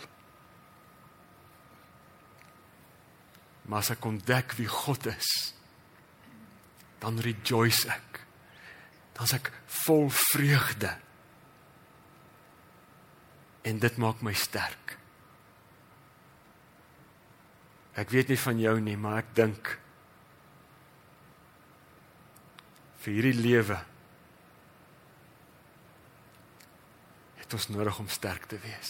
Maar 3.70 3.84
as 3.84 3.92
ek 3.94 4.06
ontdek 4.10 4.56
wie 4.58 4.70
God 4.70 5.10
is, 5.12 5.30
dan 7.00 7.20
rejoice 7.24 7.88
ek. 7.90 8.22
Dan 9.18 9.30
is 9.30 9.36
ek 9.38 9.52
vol 9.86 10.08
vreugde. 10.14 10.94
En 13.68 13.82
dit 13.82 14.00
maak 14.02 14.24
my 14.26 14.34
sterk. 14.34 14.96
Ek 18.00 18.10
weet 18.16 18.32
nie 18.32 18.40
van 18.40 18.60
jou 18.62 18.76
nie, 18.82 18.98
maar 18.98 19.22
ek 19.22 19.32
dink 19.38 19.76
vir 23.04 23.16
hierdie 23.16 23.40
lewe 23.40 23.78
het 27.50 27.58
ons 27.58 27.68
nodig 27.74 28.00
om 28.00 28.08
sterk 28.08 28.44
te 28.46 28.58
wees. 28.62 28.90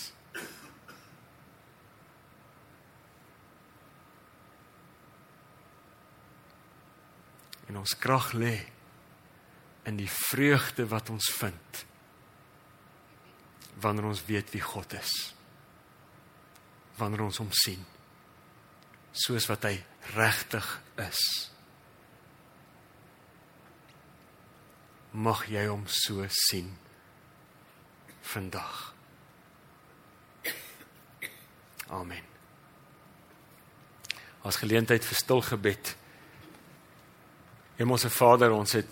En 7.72 7.78
ons 7.80 7.94
krag 7.96 8.34
lê 8.36 8.58
in 9.88 9.96
die 9.96 10.10
vreugde 10.12 10.84
wat 10.92 11.08
ons 11.14 11.30
vind 11.38 11.86
wanneer 13.80 14.10
ons 14.10 14.26
weet 14.28 14.52
wie 14.52 14.62
God 14.66 14.98
is. 15.00 15.14
Wanneer 17.00 17.24
ons 17.30 17.40
hom 17.40 17.56
sien 17.56 17.88
soos 19.16 19.48
wat 19.48 19.64
hy 19.70 19.74
regtig 20.18 20.68
is. 21.08 21.24
Mag 25.16 25.48
jy 25.48 25.64
hom 25.72 25.88
so 25.88 26.28
sien 26.44 26.76
vandag. 28.30 28.94
Amen. 31.90 32.22
As 34.46 34.60
geleentheid 34.62 35.06
vir 35.06 35.18
stil 35.18 35.42
gebed. 35.42 35.96
Hemelse 37.80 38.10
Vader, 38.14 38.54
ons 38.54 38.76
het 38.78 38.90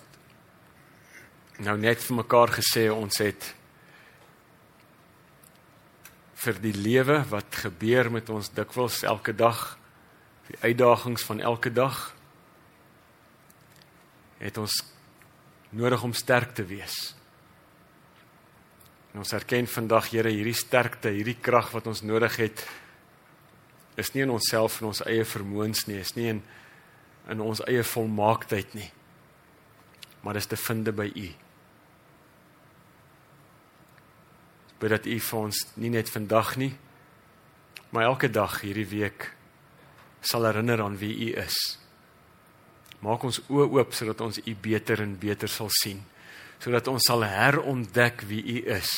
nou 1.61 1.77
net 1.77 2.01
vir 2.01 2.17
mekaar 2.23 2.53
gesê 2.57 2.87
ons 2.93 3.21
het 3.21 3.53
vir 6.37 6.59
die 6.61 6.73
lewe 6.73 7.19
wat 7.31 7.61
gebeur 7.65 8.11
met 8.13 8.29
ons 8.29 8.51
dikwels 8.53 9.01
elke 9.09 9.33
dag 9.33 9.77
die 10.47 10.59
uitdagings 10.61 11.25
van 11.27 11.41
elke 11.41 11.73
dag 11.73 12.13
het 14.37 14.57
ons 14.61 14.83
nodig 15.73 16.03
om 16.05 16.13
sterk 16.13 16.53
te 16.55 16.63
wees. 16.65 17.16
En 19.17 19.23
ons 19.23 19.31
erken 19.33 19.65
vandag 19.65 20.11
Here 20.13 20.29
hierdie 20.29 20.53
sterkte, 20.53 21.09
hierdie 21.09 21.39
krag 21.41 21.71
wat 21.73 21.87
ons 21.89 22.03
nodig 22.05 22.35
het 22.37 22.61
is 23.97 24.11
nie 24.13 24.21
in 24.21 24.29
onsself 24.29 24.75
en 24.77 24.91
ons 24.91 24.99
eie 25.09 25.23
vermoëns 25.25 25.87
nie, 25.89 25.97
is 25.97 26.13
nie 26.13 26.27
in 26.35 26.41
in 27.33 27.41
ons 27.41 27.63
eie 27.65 27.81
volmaaktheid 27.81 28.75
nie. 28.77 28.91
Maar 30.21 30.37
dis 30.37 30.47
te 30.51 30.59
vind 30.67 30.91
by 30.99 31.07
U. 31.09 31.25
Bid 34.83 34.93
dat 34.93 35.09
U 35.09 35.17
vir 35.29 35.39
ons 35.39 35.63
nie 35.81 35.91
net 35.95 36.13
vandag 36.13 36.53
nie, 36.61 36.75
maar 37.89 38.05
elke 38.11 38.29
dag 38.29 38.59
hierdie 38.61 38.85
week 38.93 39.31
sal 40.21 40.45
herinner 40.45 40.85
aan 40.85 41.01
wie 41.01 41.15
U 41.25 41.31
is. 41.41 41.57
Maak 43.01 43.25
ons 43.25 43.41
oë 43.49 43.65
oop 43.65 43.97
sodat 43.97 44.21
ons 44.21 44.37
U 44.45 44.55
beter 44.61 45.01
en 45.01 45.17
beter 45.17 45.49
sal 45.49 45.73
sien, 45.81 46.05
sodat 46.57 46.87
ons 46.89 47.05
sal 47.05 47.23
herontdek 47.27 48.23
wie 48.29 48.41
U 48.41 48.57
is. 48.77 48.91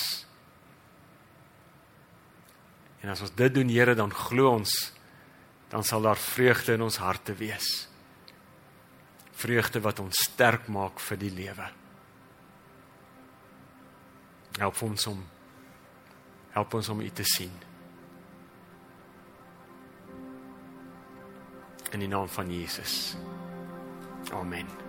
En 3.03 3.11
as 3.13 3.21
ons 3.23 3.35
dit 3.35 3.53
doen, 3.53 3.69
Here, 3.71 3.95
dan 3.95 4.13
glo 4.13 4.55
ons 4.55 4.73
dan 5.69 5.83
sal 5.85 6.01
daar 6.01 6.17
vreugde 6.17 6.73
in 6.73 6.81
ons 6.81 6.97
harte 6.97 7.35
wees. 7.37 7.67
Vreugde 9.37 9.83
wat 9.85 9.99
ons 10.01 10.23
sterk 10.31 10.65
maak 10.67 10.97
vir 10.99 11.19
die 11.21 11.29
lewe. 11.29 11.67
Help 14.57 14.81
ons 14.83 15.07
om 15.13 15.21
help 16.55 16.73
ons 16.73 16.89
om 16.89 17.01
U 17.05 17.09
te 17.13 17.23
sien. 17.23 17.53
in 21.91 21.99
die 21.99 22.07
naam 22.07 22.27
van 22.27 22.53
Jesus. 22.53 23.15
Amen. 24.31 24.88